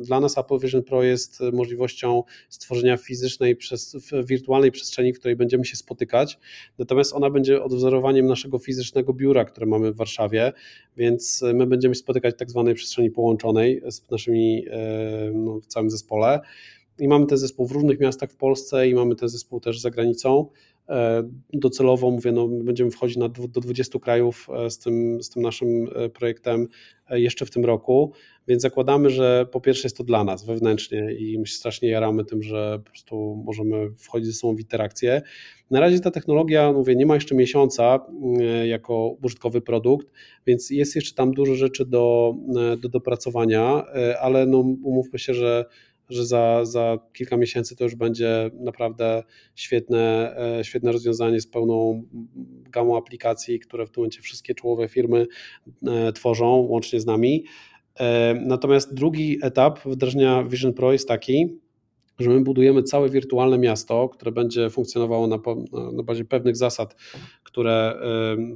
[0.00, 3.56] dla nas Apple Vision Pro jest możliwością stworzenia fizycznej,
[4.24, 6.38] wirtualnej przestrzeni, w której będziemy się spotykać.
[6.78, 10.52] Natomiast ona będzie odwzorowaniem naszego fizycznego biura, które mamy w Warszawie,
[10.96, 14.64] więc my będziemy się spotykać w tak zwanej przestrzeni połączonej z naszymi
[15.34, 16.40] no, w całym zespole.
[16.98, 19.90] I mamy ten zespół w różnych miastach w Polsce i mamy ten zespół też za
[19.90, 20.46] granicą.
[20.90, 21.22] E,
[21.52, 25.88] docelowo mówię, no, będziemy wchodzić na, do 20 krajów e, z tym, z tym naszym
[25.94, 26.68] e, projektem
[27.10, 28.12] jeszcze w tym roku,
[28.48, 32.24] więc zakładamy, że po pierwsze jest to dla nas wewnętrznie i my się strasznie jaramy
[32.24, 35.22] tym, że po prostu możemy wchodzić ze sobą w interakcję.
[35.70, 38.06] Na razie ta technologia, mówię, nie ma jeszcze miesiąca
[38.64, 40.06] jako użytkowy produkt,
[40.46, 42.34] więc jest jeszcze tam dużo rzeczy do,
[42.78, 43.84] do dopracowania,
[44.20, 45.64] ale no, umówmy się, że
[46.10, 49.22] że za, za kilka miesięcy to już będzie naprawdę
[49.54, 52.02] świetne, e, świetne rozwiązanie z pełną
[52.70, 55.26] gamą aplikacji, które w tym momencie wszystkie czołowe firmy
[55.86, 57.44] e, tworzą, łącznie z nami.
[58.00, 61.60] E, natomiast drugi etap wdrożenia Vision Pro jest taki,
[62.20, 65.38] że my budujemy całe wirtualne miasto, które będzie funkcjonowało na,
[65.92, 66.96] na bazie pewnych zasad,
[67.42, 68.00] które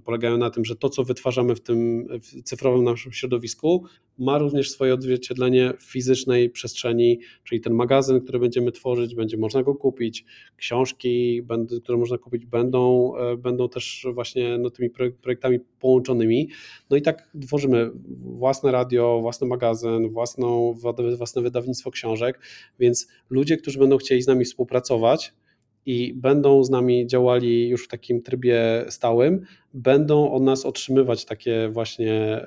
[0.04, 2.08] polegają na tym, że to, co wytwarzamy w tym
[2.44, 3.84] cyfrowym naszym środowisku,
[4.18, 9.62] ma również swoje odzwierciedlenie w fizycznej przestrzeni, czyli ten magazyn, który będziemy tworzyć, będzie można
[9.62, 10.24] go kupić,
[10.56, 11.42] książki,
[11.82, 14.90] które można kupić, będą, e, będą też właśnie no, tymi
[15.22, 16.48] projektami połączonymi.
[16.90, 17.90] No i tak tworzymy
[18.20, 20.74] własne radio, własny magazyn, własną,
[21.16, 22.40] własne wydawnictwo książek,
[22.78, 25.34] więc ludzie, którzy będą chcieli z nami współpracować,
[25.86, 29.40] i będą z nami działali już w takim trybie stałym,
[29.74, 32.46] będą od nas otrzymywać takie właśnie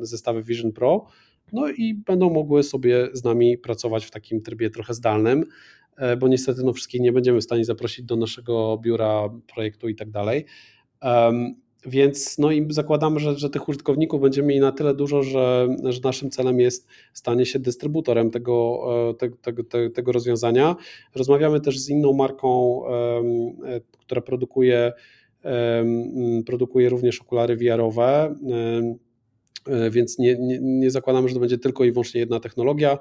[0.00, 1.06] zestawy Vision Pro,
[1.52, 5.44] no i będą mogły sobie z nami pracować w takim trybie trochę zdalnym,
[5.96, 9.94] e, bo niestety no wszystkich nie będziemy w stanie zaprosić do naszego biura projektu i
[9.94, 10.44] tak dalej.
[11.86, 16.00] Więc no i zakładamy, że, że tych użytkowników będziemy mieli na tyle dużo, że, że
[16.04, 20.76] naszym celem jest stanie się dystrybutorem tego, e, te, te, te, tego rozwiązania.
[21.14, 24.92] Rozmawiamy też z inną marką, e, która produkuje,
[26.46, 28.36] produkuje również okulary VR-owe,
[29.66, 32.98] e, więc nie, nie, nie zakładamy, że to będzie tylko i wyłącznie jedna technologia.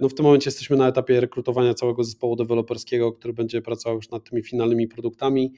[0.00, 4.10] No w tym momencie jesteśmy na etapie rekrutowania całego zespołu deweloperskiego, który będzie pracował już
[4.10, 5.52] nad tymi finalnymi produktami.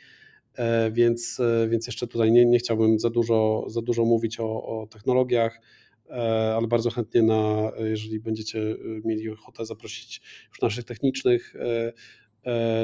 [0.60, 4.44] E, więc, e, więc jeszcze tutaj nie, nie chciałbym za dużo, za dużo mówić o,
[4.44, 5.60] o technologiach,
[6.10, 11.54] e, ale bardzo chętnie na, jeżeli będziecie mieli ochotę zaprosić już naszych technicznych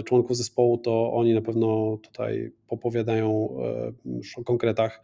[0.04, 3.56] członków zespołu, to oni na pewno tutaj popowiadają
[4.04, 5.02] już o konkretach.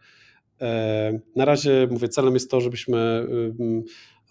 [1.35, 3.27] Na razie mówię, celem jest to, żebyśmy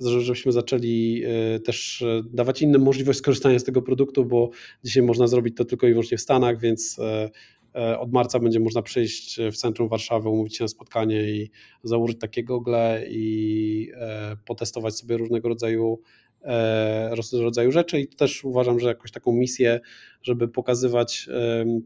[0.01, 1.23] żebyśmy zaczęli
[1.65, 4.51] też dawać innym możliwość skorzystania z tego produktu, bo
[4.85, 7.01] dzisiaj można zrobić to tylko i wyłącznie w Stanach, więc
[7.99, 11.51] od marca będzie można przyjść w centrum Warszawy, umówić się na spotkanie i
[11.83, 13.93] założyć takie gogle i
[14.45, 15.99] potestować sobie różnego rodzaju
[16.45, 18.01] E, rodzaju rzeczy.
[18.01, 19.81] I też uważam, że jakąś taką misję,
[20.23, 21.29] żeby pokazywać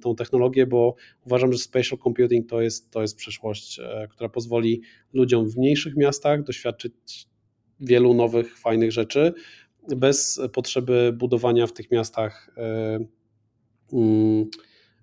[0.01, 0.95] tą technologię, bo
[1.27, 4.83] uważam, że spatial computing to jest, to jest przyszłość, e, która pozwoli
[5.13, 6.95] ludziom w mniejszych miastach doświadczyć
[7.81, 9.33] wielu nowych, fajnych rzeczy
[9.97, 12.99] bez potrzeby budowania w tych miastach e,
[13.93, 14.51] mm,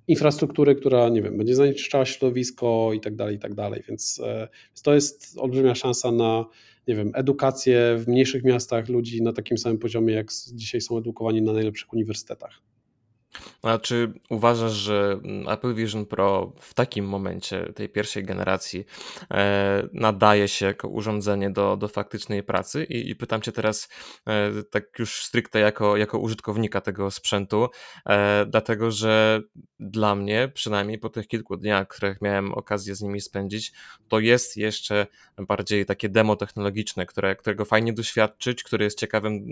[0.08, 4.22] infrastruktury, która, nie wiem, będzie zanieczyszczała środowisko i tak dalej, i tak dalej, więc,
[4.70, 6.46] więc to jest olbrzymia szansa na
[6.88, 11.42] nie wiem, edukację w mniejszych miastach ludzi na takim samym poziomie, jak dzisiaj są edukowani
[11.42, 12.62] na najlepszych uniwersytetach.
[13.62, 18.86] A czy uważasz, że mm, Apple Vision Pro w takim momencie, tej pierwszej generacji,
[19.32, 22.84] e, nadaje się jako urządzenie do, do faktycznej pracy?
[22.84, 23.90] I, I, pytam Cię teraz,
[24.28, 27.68] e, tak już stricte jako, jako użytkownika tego sprzętu,
[28.10, 29.42] e, dlatego że
[29.80, 33.74] dla mnie, przynajmniej po tych kilku dniach, których miałem okazję z nimi spędzić,
[34.08, 35.08] to jest jeszcze
[35.48, 39.48] bardziej takie demo technologiczne, które, którego fajnie doświadczyć, który jest ciekawym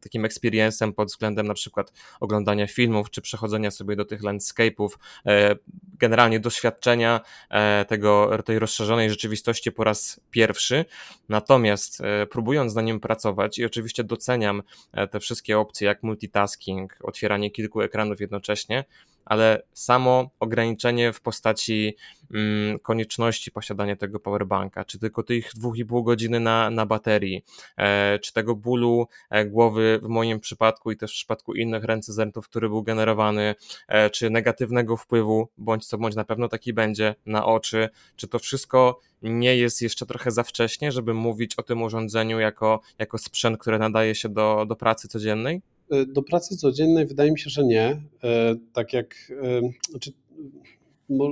[0.00, 4.88] takim experiencem pod względem na przykład oglądania filmów czy przechodzenia sobie do tych landscape'ów,
[5.26, 5.56] e,
[5.98, 7.20] generalnie doświadczenia
[7.50, 10.84] e, tego, tej rozszerzonej rzeczywistości po raz pierwszy.
[11.28, 14.62] Natomiast e, próbując na nim pracować i oczywiście doceniam
[15.10, 18.84] te wszystkie opcje, jak multitasking, otwieranie kilku ekranów jednocześnie,
[19.24, 21.96] ale samo ograniczenie w postaci
[22.34, 27.44] mm, konieczności posiadania tego powerbanka, czy tylko tych dwóch i pół godziny na, na baterii,
[27.76, 32.48] e, czy tego bólu e, głowy w moim przypadku i też w przypadku innych recenzentów,
[32.48, 33.54] który był generowany,
[33.88, 38.38] e, czy negatywnego wpływu, bądź co bądź na pewno taki będzie, na oczy, czy to
[38.38, 43.58] wszystko nie jest jeszcze trochę za wcześnie, żeby mówić o tym urządzeniu jako, jako sprzęt,
[43.58, 45.62] który nadaje się do, do pracy codziennej?
[45.92, 48.02] E, do pracy codziennej wydaje mi się, że nie.
[48.24, 50.12] E, tak jak, e, znaczy,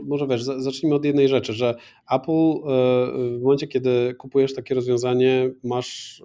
[0.06, 1.74] może wiesz, zacznijmy od jednej rzeczy, że
[2.10, 2.60] Apple
[3.38, 6.22] w momencie, kiedy kupujesz takie rozwiązanie, masz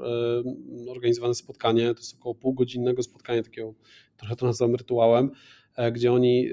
[0.90, 3.74] organizowane spotkanie, to jest około półgodzinnego spotkania, takiego
[4.18, 5.32] trochę to nazywam rytuałem,
[5.92, 6.50] gdzie oni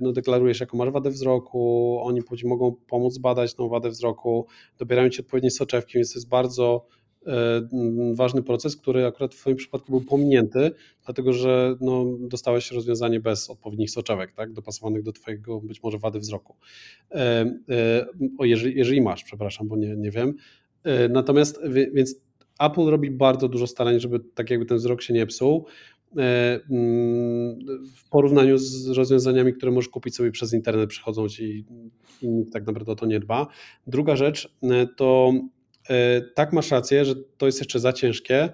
[0.00, 4.46] no, deklarujesz, jaką masz wadę wzroku, oni mogą pomóc badać tą wadę wzroku,
[4.78, 6.95] dobierają ci odpowiednie soczewki, więc to jest bardzo E,
[8.14, 10.70] ważny proces, który akurat w Twoim przypadku był pominięty,
[11.04, 16.18] dlatego że no, dostałeś rozwiązanie bez odpowiednich soczewek, tak, dopasowanych do Twojego być może wady
[16.18, 16.56] wzroku.
[17.10, 18.06] E, e,
[18.38, 20.34] o, jeżeli, jeżeli masz, przepraszam, bo nie, nie wiem.
[21.10, 21.60] Natomiast,
[21.92, 22.14] więc
[22.60, 25.66] Apple robi bardzo dużo starań, żeby tak jakby ten wzrok się nie psuł
[26.16, 26.60] mm,
[27.96, 31.64] w porównaniu z rozwiązaniami, które możesz kupić sobie przez internet, przychodzą ci
[32.22, 33.46] i nikt tak naprawdę o to nie dba.
[33.86, 34.56] Druga rzecz
[34.96, 35.55] to E,
[36.34, 38.48] tak masz rację, że to jest jeszcze za ciężkie,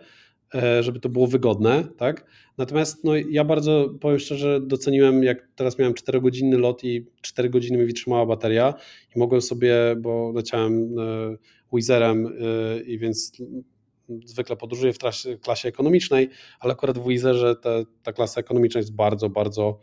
[0.55, 2.27] e, żeby to było wygodne, tak?
[2.59, 7.79] Natomiast no, ja bardzo, powiem szczerze, doceniłem, jak teraz miałem 4-godzinny lot i 4 godziny
[7.79, 8.75] mi wytrzymała bateria
[9.17, 11.37] i mogłem sobie, bo leciałem e,
[11.75, 12.29] Wizerem
[12.87, 13.33] i więc
[14.25, 16.29] zwykle podróżuję w trasie, klasie ekonomicznej,
[16.61, 17.55] ale akurat w Wizerze
[18.03, 19.79] ta klasa ekonomiczna jest bardzo, bardzo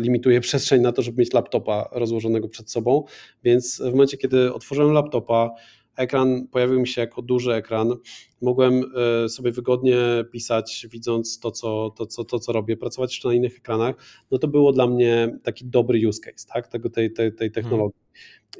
[0.00, 3.04] limituje przestrzeń na to, żeby mieć laptopa rozłożonego przed sobą,
[3.44, 5.50] więc w momencie, kiedy otworzyłem laptopa,
[5.96, 7.94] ekran pojawił mi się jako duży ekran.
[8.42, 8.84] Mogłem
[9.24, 9.96] e, sobie wygodnie
[10.32, 13.96] pisać, widząc to co, to, co, to, co robię, pracować jeszcze na innych ekranach.
[14.30, 18.00] No to było dla mnie taki dobry use case tak, tego, tej, tej, tej technologii.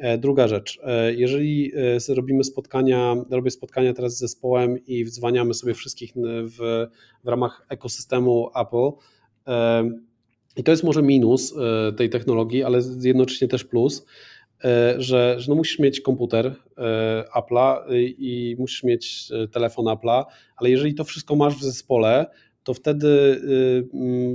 [0.01, 0.21] Hmm.
[0.21, 1.73] Druga rzecz, e, jeżeli
[2.09, 6.13] robimy spotkania, robię spotkania teraz z zespołem i wdzwaniamy sobie wszystkich
[6.45, 6.87] w,
[7.25, 8.91] w ramach ekosystemu Apple,
[10.57, 11.55] i to jest może minus
[11.97, 14.07] tej technologii, ale jednocześnie też plus,
[14.99, 16.47] że, że no musisz mieć komputer
[16.79, 17.77] e, Apple'a
[18.19, 20.25] i musisz mieć e, telefon Apple'a,
[20.57, 22.27] ale jeżeli to wszystko masz w zespole,
[22.65, 23.41] to wtedy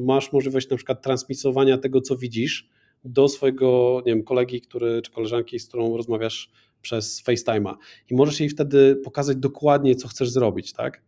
[0.03, 2.69] masz możliwość na przykład transmitowania tego, co widzisz
[3.03, 6.51] do swojego nie wiem, kolegi, który, czy koleżanki, z którą rozmawiasz
[6.81, 7.73] przez FaceTime'a
[8.09, 11.01] i możesz jej wtedy pokazać dokładnie, co chcesz zrobić, tak?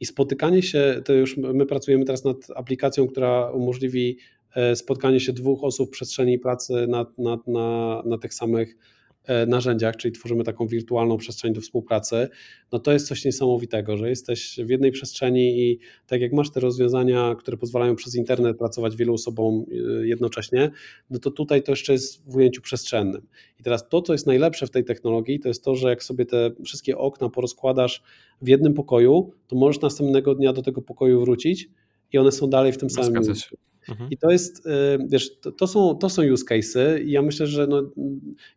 [0.00, 4.41] I spotykanie się, to już my pracujemy teraz nad aplikacją, która umożliwi E,
[4.74, 8.76] spotkanie się dwóch osób w przestrzeni pracy na, na, na, na tych samych
[9.24, 12.28] e, narzędziach, czyli tworzymy taką wirtualną przestrzeń do współpracy,
[12.72, 16.60] no to jest coś niesamowitego, że jesteś w jednej przestrzeni i tak jak masz te
[16.60, 20.70] rozwiązania, które pozwalają przez internet pracować wielu osobom e, jednocześnie,
[21.10, 23.26] no to tutaj to jeszcze jest w ujęciu przestrzennym.
[23.60, 26.26] I teraz to, co jest najlepsze w tej technologii, to jest to, że jak sobie
[26.26, 28.02] te wszystkie okna porozkładasz
[28.42, 31.68] w jednym pokoju, to możesz następnego dnia do tego pokoju wrócić
[32.12, 33.56] i one są dalej w tym samym miejscu.
[33.88, 34.10] Mhm.
[34.10, 34.70] I to jest, y,
[35.08, 37.82] wiesz, to, to, są, to są use cases i ja myślę, że no,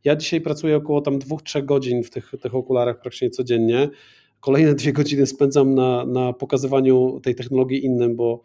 [0.04, 3.90] ja dzisiaj pracuję około tam dwóch, trzech godzin w tych, tych okularach praktycznie codziennie.
[4.40, 8.42] kolejne dwie godziny spędzam na, na pokazywaniu tej technologii innym, bo,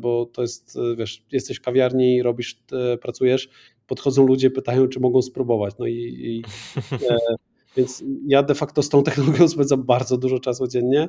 [0.00, 2.62] bo to jest, wiesz, jesteś w kawiarni, robisz,
[3.02, 3.48] pracujesz,
[3.86, 5.74] podchodzą ludzie, pytają, czy mogą spróbować.
[5.78, 6.42] No i, i
[7.76, 11.08] więc ja de facto z tą technologią spędzam bardzo dużo czasu dziennie,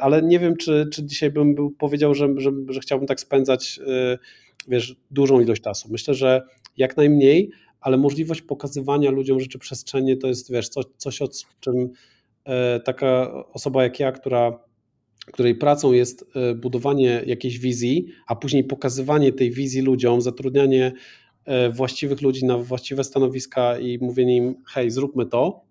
[0.00, 3.80] ale nie wiem, czy, czy dzisiaj bym był, powiedział, że, że, że chciałbym tak spędzać
[4.68, 5.88] wiesz, dużą ilość czasu.
[5.90, 6.42] Myślę, że
[6.76, 7.50] jak najmniej,
[7.80, 11.28] ale możliwość pokazywania ludziom rzeczy przestrzennie to jest, wiesz, coś, coś o
[11.60, 11.90] czym
[12.44, 14.58] e, taka osoba jak ja, która,
[15.26, 20.92] której pracą jest e, budowanie jakiejś wizji, a później pokazywanie tej wizji ludziom, zatrudnianie
[21.44, 25.69] e, właściwych ludzi na właściwe stanowiska i mówienie im, hej, zróbmy to,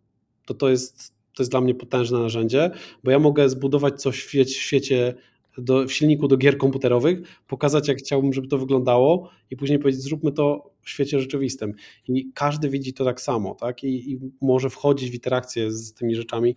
[0.49, 2.71] to to jest, to jest dla mnie potężne narzędzie,
[3.03, 5.13] bo ja mogę zbudować coś w świecie,
[5.57, 10.01] do, w silniku do gier komputerowych, pokazać jak chciałbym, żeby to wyglądało i później powiedzieć,
[10.01, 11.73] zróbmy to w świecie rzeczywistym.
[12.07, 13.83] I każdy widzi to tak samo, tak?
[13.83, 16.55] I, i może wchodzić w interakcję z tymi rzeczami.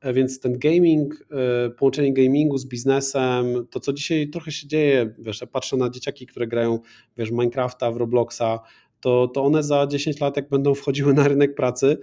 [0.00, 1.26] E, więc ten gaming,
[1.66, 5.90] e, połączenie gamingu z biznesem, to co dzisiaj trochę się dzieje, wiesz, ja patrzę na
[5.90, 6.78] dzieciaki, które grają,
[7.16, 8.60] wiesz, Minecrafta, w Robloxa,
[9.00, 11.98] to, to one za 10 lat, jak będą wchodziły na rynek pracy,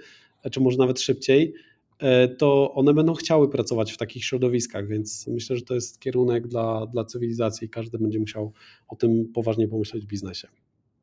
[0.50, 1.54] czy może nawet szybciej,
[2.02, 6.48] E, to one będą chciały pracować w takich środowiskach, więc myślę, że to jest kierunek
[6.48, 8.54] dla, dla cywilizacji i każdy będzie musiał
[8.88, 10.48] o tym poważnie pomyśleć w biznesie.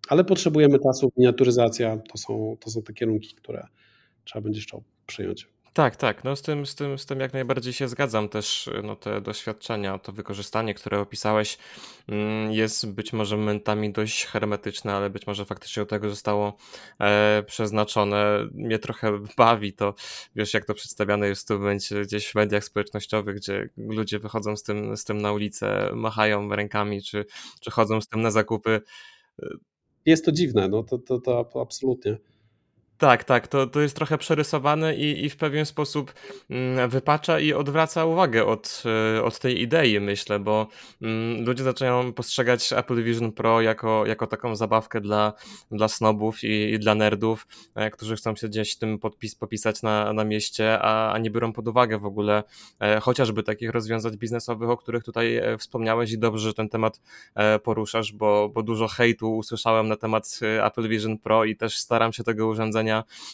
[0.08, 3.66] Ale potrzebujemy czasu, miniaturyzacja to są, to są te kierunki, które
[4.24, 5.48] trzeba będzie jeszcze przyjąć.
[5.78, 6.24] Tak, tak.
[6.24, 8.28] No z tym, z tym, z tym jak najbardziej się zgadzam.
[8.28, 11.58] Też no, te doświadczenia, to wykorzystanie, które opisałeś,
[12.08, 16.56] mm, jest być może momentami dość hermetyczne, ale być może faktycznie do tego zostało
[17.00, 18.48] e, przeznaczone.
[18.52, 19.94] Mnie trochę bawi to,
[20.36, 24.62] wiesz, jak to przedstawiane jest tym momencie gdzieś w mediach społecznościowych, gdzie ludzie wychodzą z
[24.62, 27.24] tym, z tym na ulicę, machają rękami, czy,
[27.60, 28.80] czy chodzą z tym na zakupy.
[30.06, 32.18] Jest to dziwne, no to, to, to absolutnie.
[32.98, 36.14] Tak, tak, to, to jest trochę przerysowane i, i w pewien sposób
[36.50, 38.82] mm, wypacza i odwraca uwagę od,
[39.16, 40.66] e, od tej idei, myślę, bo
[41.02, 45.32] mm, ludzie zaczynają postrzegać Apple Vision Pro jako, jako taką zabawkę dla,
[45.70, 50.12] dla snobów i, i dla nerdów, e, którzy chcą się gdzieś tym podpis, popisać na,
[50.12, 52.42] na mieście, a, a nie biorą pod uwagę w ogóle
[52.80, 57.00] e, chociażby takich rozwiązań biznesowych, o których tutaj wspomniałeś i dobrze, że ten temat
[57.62, 62.24] poruszasz, bo, bo dużo hejtu usłyszałem na temat Apple Vision Pro i też staram się
[62.24, 62.87] tego urządzenia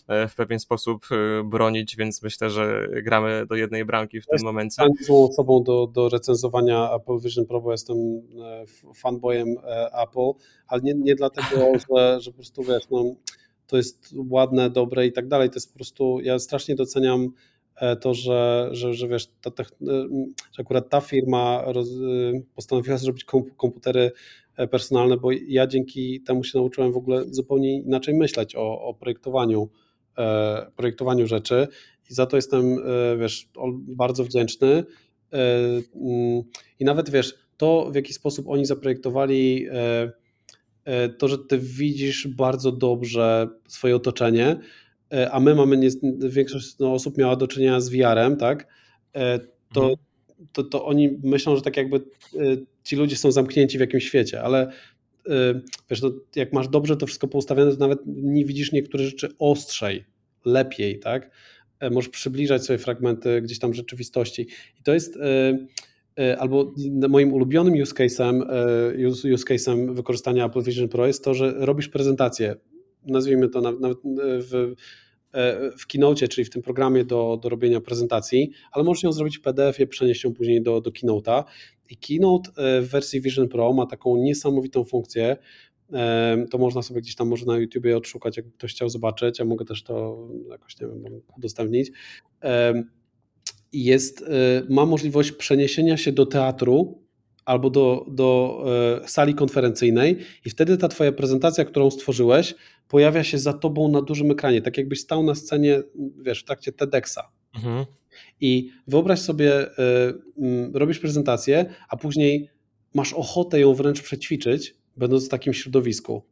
[0.09, 4.45] E, w pewien sposób e, bronić, więc myślę, że gramy do jednej bramki w tym
[4.45, 4.83] momencie.
[4.99, 9.49] Jestem osobą do, do recenzowania Apple Vision Pro, bo jestem e, fanboyem
[10.03, 10.31] Apple,
[10.69, 11.57] ale nie, nie dlatego,
[11.91, 13.05] że, że po prostu wiesz, no,
[13.67, 17.29] to jest ładne, dobre i tak dalej, to jest po prostu, ja strasznie doceniam
[18.01, 19.65] to, że, że, że wiesz, ta,
[20.53, 21.89] że akurat ta firma roz,
[22.55, 23.25] postanowiła zrobić
[23.57, 24.13] komputery
[24.71, 29.69] personalne, bo ja dzięki temu się nauczyłem w ogóle zupełnie inaczej myśleć o, o projektowaniu,
[30.19, 31.69] e, projektowaniu rzeczy
[32.11, 33.49] i za to jestem, e, wiesz,
[33.79, 34.85] bardzo wdzięczny.
[35.33, 36.43] Mm,
[36.79, 39.67] I nawet wiesz, to w jaki sposób oni zaprojektowali
[41.19, 44.57] to, że ty widzisz bardzo dobrze swoje otoczenie,
[45.31, 45.89] a my mamy, nie,
[46.29, 48.67] większość no, osób miała do czynienia z VR-em, tak?
[49.73, 49.97] To, mhm.
[50.53, 52.01] to, to oni myślą, że tak jakby
[52.85, 54.71] ci ludzie są zamknięci w jakimś świecie, ale
[55.29, 55.31] y,
[55.91, 60.05] wiesz, no, jak masz dobrze to wszystko poustawione, to nawet nie widzisz niektóre rzeczy ostrzej,
[60.45, 61.31] lepiej, tak?
[61.81, 64.43] E, możesz przybliżać sobie fragmenty gdzieś tam rzeczywistości.
[64.81, 65.21] I to jest y,
[66.21, 66.75] y, albo
[67.09, 68.43] moim ulubionym use case'em,
[69.35, 72.57] use case'em wykorzystania Apple Vision Pro jest to, że robisz prezentację,
[73.07, 74.75] nazwijmy to nawet w
[75.35, 79.39] E, w Keynote, czyli w tym programie do, do robienia prezentacji, ale możesz ją zrobić
[79.39, 81.45] w PDF-ie, przenieść ją później do, do Keynote'a.
[81.91, 85.37] I Keynote e, w wersji Vision Pro ma taką niesamowitą funkcję,
[85.93, 89.45] e, to można sobie gdzieś tam może na YouTubie odszukać, jak ktoś chciał zobaczyć, ja
[89.45, 91.91] mogę też to jakoś, nie wiem, udostępnić.
[93.73, 94.25] Jest,
[94.71, 97.03] ma możliwość przeniesienia się do teatru
[97.45, 98.59] albo do, do
[99.07, 102.55] sali konferencyjnej i wtedy ta twoja prezentacja, którą stworzyłeś,
[102.89, 105.83] pojawia się za tobą na dużym ekranie, tak jakbyś stał na scenie,
[106.23, 107.21] wiesz, w trakcie TEDxa.
[107.57, 107.85] Mhm.
[108.41, 109.73] I wyobraź sobie, y,
[110.45, 112.51] y, robisz prezentację, a później
[112.95, 116.23] masz ochotę ją wręcz przećwiczyć, będąc w takim środowisku.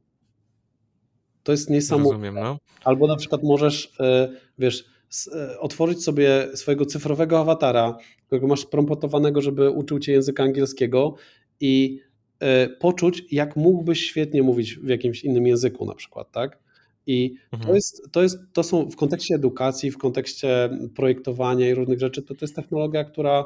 [1.42, 2.12] To jest niesamowite.
[2.12, 2.58] Rozumiem, no.
[2.84, 4.84] Albo na przykład możesz, y, wiesz,
[5.26, 7.96] y, otworzyć sobie swojego cyfrowego awatara,
[8.26, 11.14] którego masz prompotowanego, żeby uczył cię języka angielskiego
[11.60, 12.00] i
[12.42, 16.58] E, poczuć, jak mógłbyś świetnie mówić w jakimś innym języku na przykład, tak?
[17.06, 17.68] I mhm.
[17.68, 22.22] to, jest, to, jest, to są w kontekście edukacji, w kontekście projektowania i różnych rzeczy,
[22.22, 23.44] to, to jest technologia, która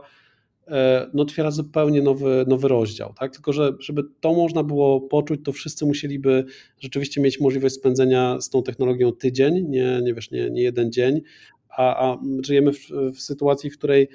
[0.68, 3.14] e, no, otwiera zupełnie nowy, nowy rozdział.
[3.18, 3.32] Tak?
[3.32, 6.44] Tylko, że żeby to można było poczuć, to wszyscy musieliby
[6.80, 11.20] rzeczywiście mieć możliwość spędzenia z tą technologią tydzień, nie, nie wiesz, nie, nie jeden dzień,
[11.68, 14.08] a, a żyjemy w, w, sytuacji, w której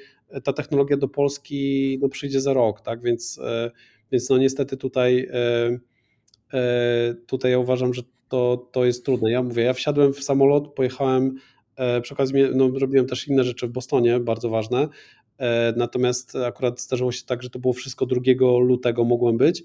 [0.44, 3.02] ta technologia do Polski no, przyjdzie za rok, tak?
[3.02, 3.40] Więc,
[4.12, 5.30] więc no niestety tutaj,
[7.28, 8.02] tutaj ja uważam, że
[8.32, 9.32] to, to jest trudne.
[9.32, 11.36] Ja mówię, ja wsiadłem w samolot, pojechałem,
[12.02, 14.88] przy okazji no, robiłem też inne rzeczy w Bostonie, bardzo ważne,
[15.76, 18.22] natomiast akurat zdarzyło się tak, że to było wszystko 2
[18.60, 19.64] lutego mogłem być.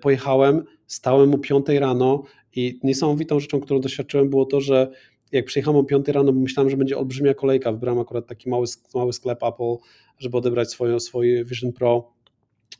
[0.00, 2.22] Pojechałem, stałem o 5 rano
[2.54, 4.90] i niesamowitą rzeczą, którą doświadczyłem było to, że
[5.32, 7.72] jak przyjechałem o 5 rano, myślałem, że będzie olbrzymia kolejka.
[7.72, 9.76] Wybrałem akurat taki mały, mały sklep Apple,
[10.18, 12.12] żeby odebrać swoje, swoje Vision Pro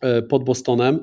[0.00, 1.00] e, pod Bostonem e,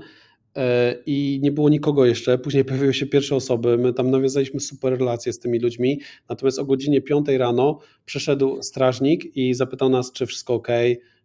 [1.05, 2.37] i nie było nikogo jeszcze.
[2.37, 6.65] Później pojawiły się pierwsze osoby, my tam nawiązaliśmy super relacje z tymi ludźmi, natomiast o
[6.65, 10.67] godzinie 5 rano przyszedł strażnik i zapytał nas, czy wszystko ok,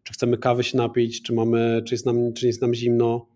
[0.03, 3.27] czy chcemy kawy się napić, czy, mamy, czy, jest, nam, czy jest nam zimno.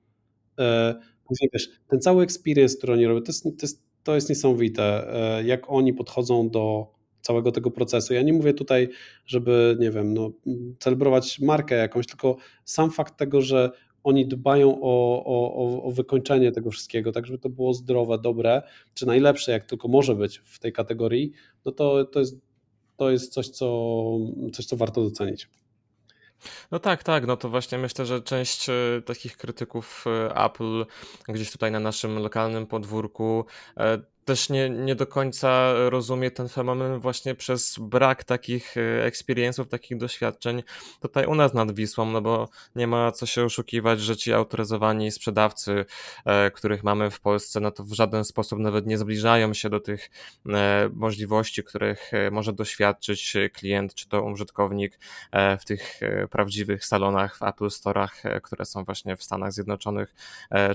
[0.58, 0.94] E,
[1.28, 5.14] później wiesz, ten cały experience, który oni robią, to jest, to jest to jest niesamowite,
[5.14, 8.14] e, jak oni podchodzą do całego tego procesu.
[8.14, 8.88] Ja nie mówię tutaj,
[9.26, 10.32] żeby, nie wiem, no,
[10.78, 13.70] celebrować markę jakąś, tylko sam fakt tego, że
[14.04, 18.62] oni dbają o, o, o wykończenie tego wszystkiego, tak żeby to było zdrowe, dobre,
[18.94, 21.32] czy najlepsze, jak tylko może być w tej kategorii,
[21.64, 22.36] no to, to, jest,
[22.96, 23.66] to jest coś co,
[24.52, 25.48] coś, co warto docenić.
[26.70, 28.72] No tak, tak, no to właśnie myślę, że część e,
[29.04, 30.86] takich krytyków e, Apple
[31.28, 33.44] gdzieś tutaj na naszym lokalnym podwórku
[33.76, 39.66] e, też nie, nie do końca rozumie ten fenomen właśnie przez brak takich e, experience'ów,
[39.66, 40.62] takich doświadczeń
[41.00, 45.10] tutaj u nas nad Wisłą, no bo nie ma co się oszukiwać, że ci autoryzowani
[45.10, 45.84] sprzedawcy,
[46.24, 49.80] e, których mamy w Polsce, no to w żaden sposób nawet nie zbliżają się do
[49.80, 50.10] tych
[50.46, 54.98] e, możliwości, których może doświadczyć klient czy to użytkownik
[55.60, 56.00] w tych
[56.30, 60.14] prawdziwych salonach w Apple Store'ach, które są właśnie w Stanach Zjednoczonych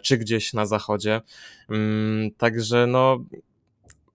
[0.03, 1.21] czy gdzieś na zachodzie.
[1.69, 3.19] Mm, także no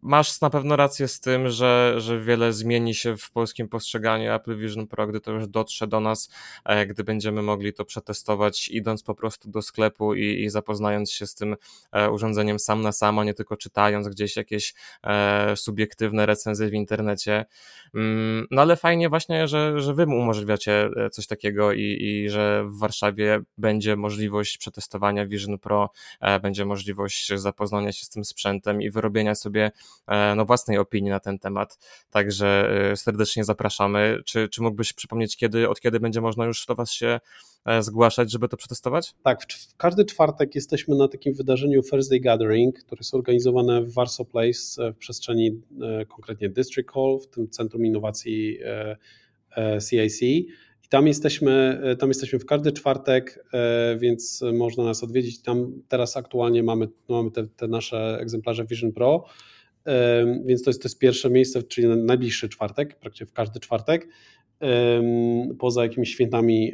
[0.05, 4.59] masz na pewno rację z tym, że, że wiele zmieni się w polskim postrzeganiu Apple
[4.59, 6.31] Vision Pro, gdy to już dotrze do nas,
[6.65, 11.27] e, gdy będziemy mogli to przetestować, idąc po prostu do sklepu i, i zapoznając się
[11.27, 11.57] z tym
[11.93, 14.75] e, urządzeniem sam na sam, a nie tylko czytając gdzieś jakieś
[15.05, 17.45] e, subiektywne recenzje w internecie.
[17.95, 22.79] Mm, no ale fajnie właśnie, że, że wy umożliwiacie coś takiego i, i że w
[22.79, 25.91] Warszawie będzie możliwość przetestowania Vision Pro,
[26.43, 29.71] będzie możliwość zapoznania się z tym sprzętem i wyrobienia sobie
[30.36, 31.78] no, własnej opinii na ten temat.
[32.11, 34.18] Także e, serdecznie zapraszamy.
[34.24, 37.20] Czy, czy mógłbyś przypomnieć, kiedy, od kiedy będzie można już do Was się
[37.64, 39.14] e, zgłaszać, żeby to przetestować?
[39.22, 44.28] Tak, w każdy czwartek jesteśmy na takim wydarzeniu Thursday Gathering, które jest organizowane w Warsaw
[44.28, 45.62] Place w przestrzeni
[46.09, 48.59] konkretnie District Hall, w tym Centrum Innowacji
[49.90, 50.22] CIC.
[50.22, 53.45] I tam jesteśmy, tam jesteśmy w każdy czwartek,
[53.99, 55.42] więc można nas odwiedzić.
[55.42, 59.24] Tam teraz aktualnie mamy, mamy te, te nasze egzemplarze Vision Pro
[60.45, 64.09] więc to jest, to jest pierwsze miejsce, czyli najbliższy czwartek, praktycznie w każdy czwartek,
[65.59, 66.72] poza jakimiś świętami,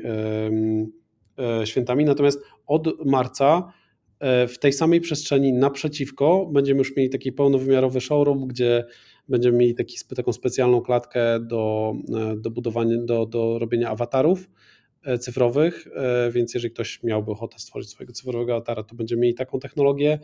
[1.38, 2.04] e, świętami.
[2.04, 3.72] Natomiast od marca
[4.18, 8.84] e, w tej samej przestrzeni naprzeciwko będziemy już mieli taki pełnowymiarowy showroom, gdzie
[9.28, 14.50] będziemy mieli taki, taką specjalną klatkę do, e, do budowania, do, do robienia awatarów
[15.20, 15.88] cyfrowych,
[16.32, 20.18] więc jeżeli ktoś miałby ochotę stworzyć swojego cyfrowego awatara, to będziemy mieli taką technologię.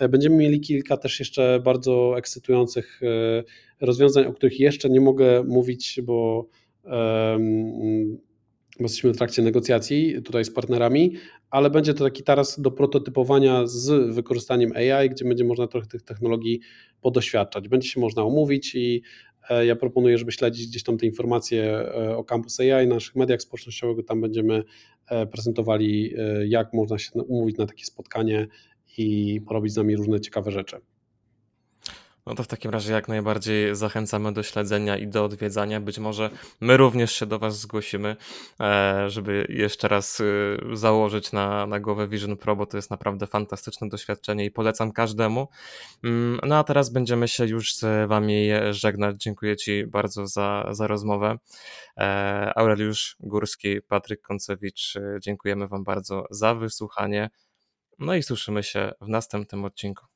[0.00, 5.44] E, będziemy mieli kilka też jeszcze bardzo ekscytujących e, rozwiązań, o których jeszcze nie mogę
[5.44, 6.48] mówić, bo,
[8.80, 11.12] bo jesteśmy w trakcie negocjacji tutaj z partnerami,
[11.50, 16.02] ale będzie to taki taras do prototypowania z wykorzystaniem AI, gdzie będzie można trochę tych
[16.02, 16.60] technologii
[17.00, 17.68] podoświadczać.
[17.68, 19.33] Będzie się można umówić i e,
[19.66, 24.06] ja proponuję, żeby śledzić gdzieś tam te informacje o Campus AI na naszych mediach społecznościowych,
[24.06, 24.62] tam będziemy
[25.32, 26.14] prezentowali,
[26.48, 28.46] jak można się umówić na takie spotkanie
[28.98, 30.76] i porobić z nami różne ciekawe rzeczy.
[32.26, 35.80] No to w takim razie jak najbardziej zachęcamy do śledzenia i do odwiedzania.
[35.80, 38.16] Być może my również się do Was zgłosimy,
[38.60, 43.26] e, żeby jeszcze raz y, założyć na, na głowę Vision Pro, bo to jest naprawdę
[43.26, 45.48] fantastyczne doświadczenie i polecam każdemu.
[46.04, 49.16] Mm, no a teraz będziemy się już z Wami żegnać.
[49.16, 51.38] Dziękuję Ci bardzo za, za rozmowę.
[51.96, 57.30] E, Aureliusz Górski, Patryk Koncewicz, dziękujemy Wam bardzo za wysłuchanie.
[57.98, 60.13] No i słyszymy się w następnym odcinku.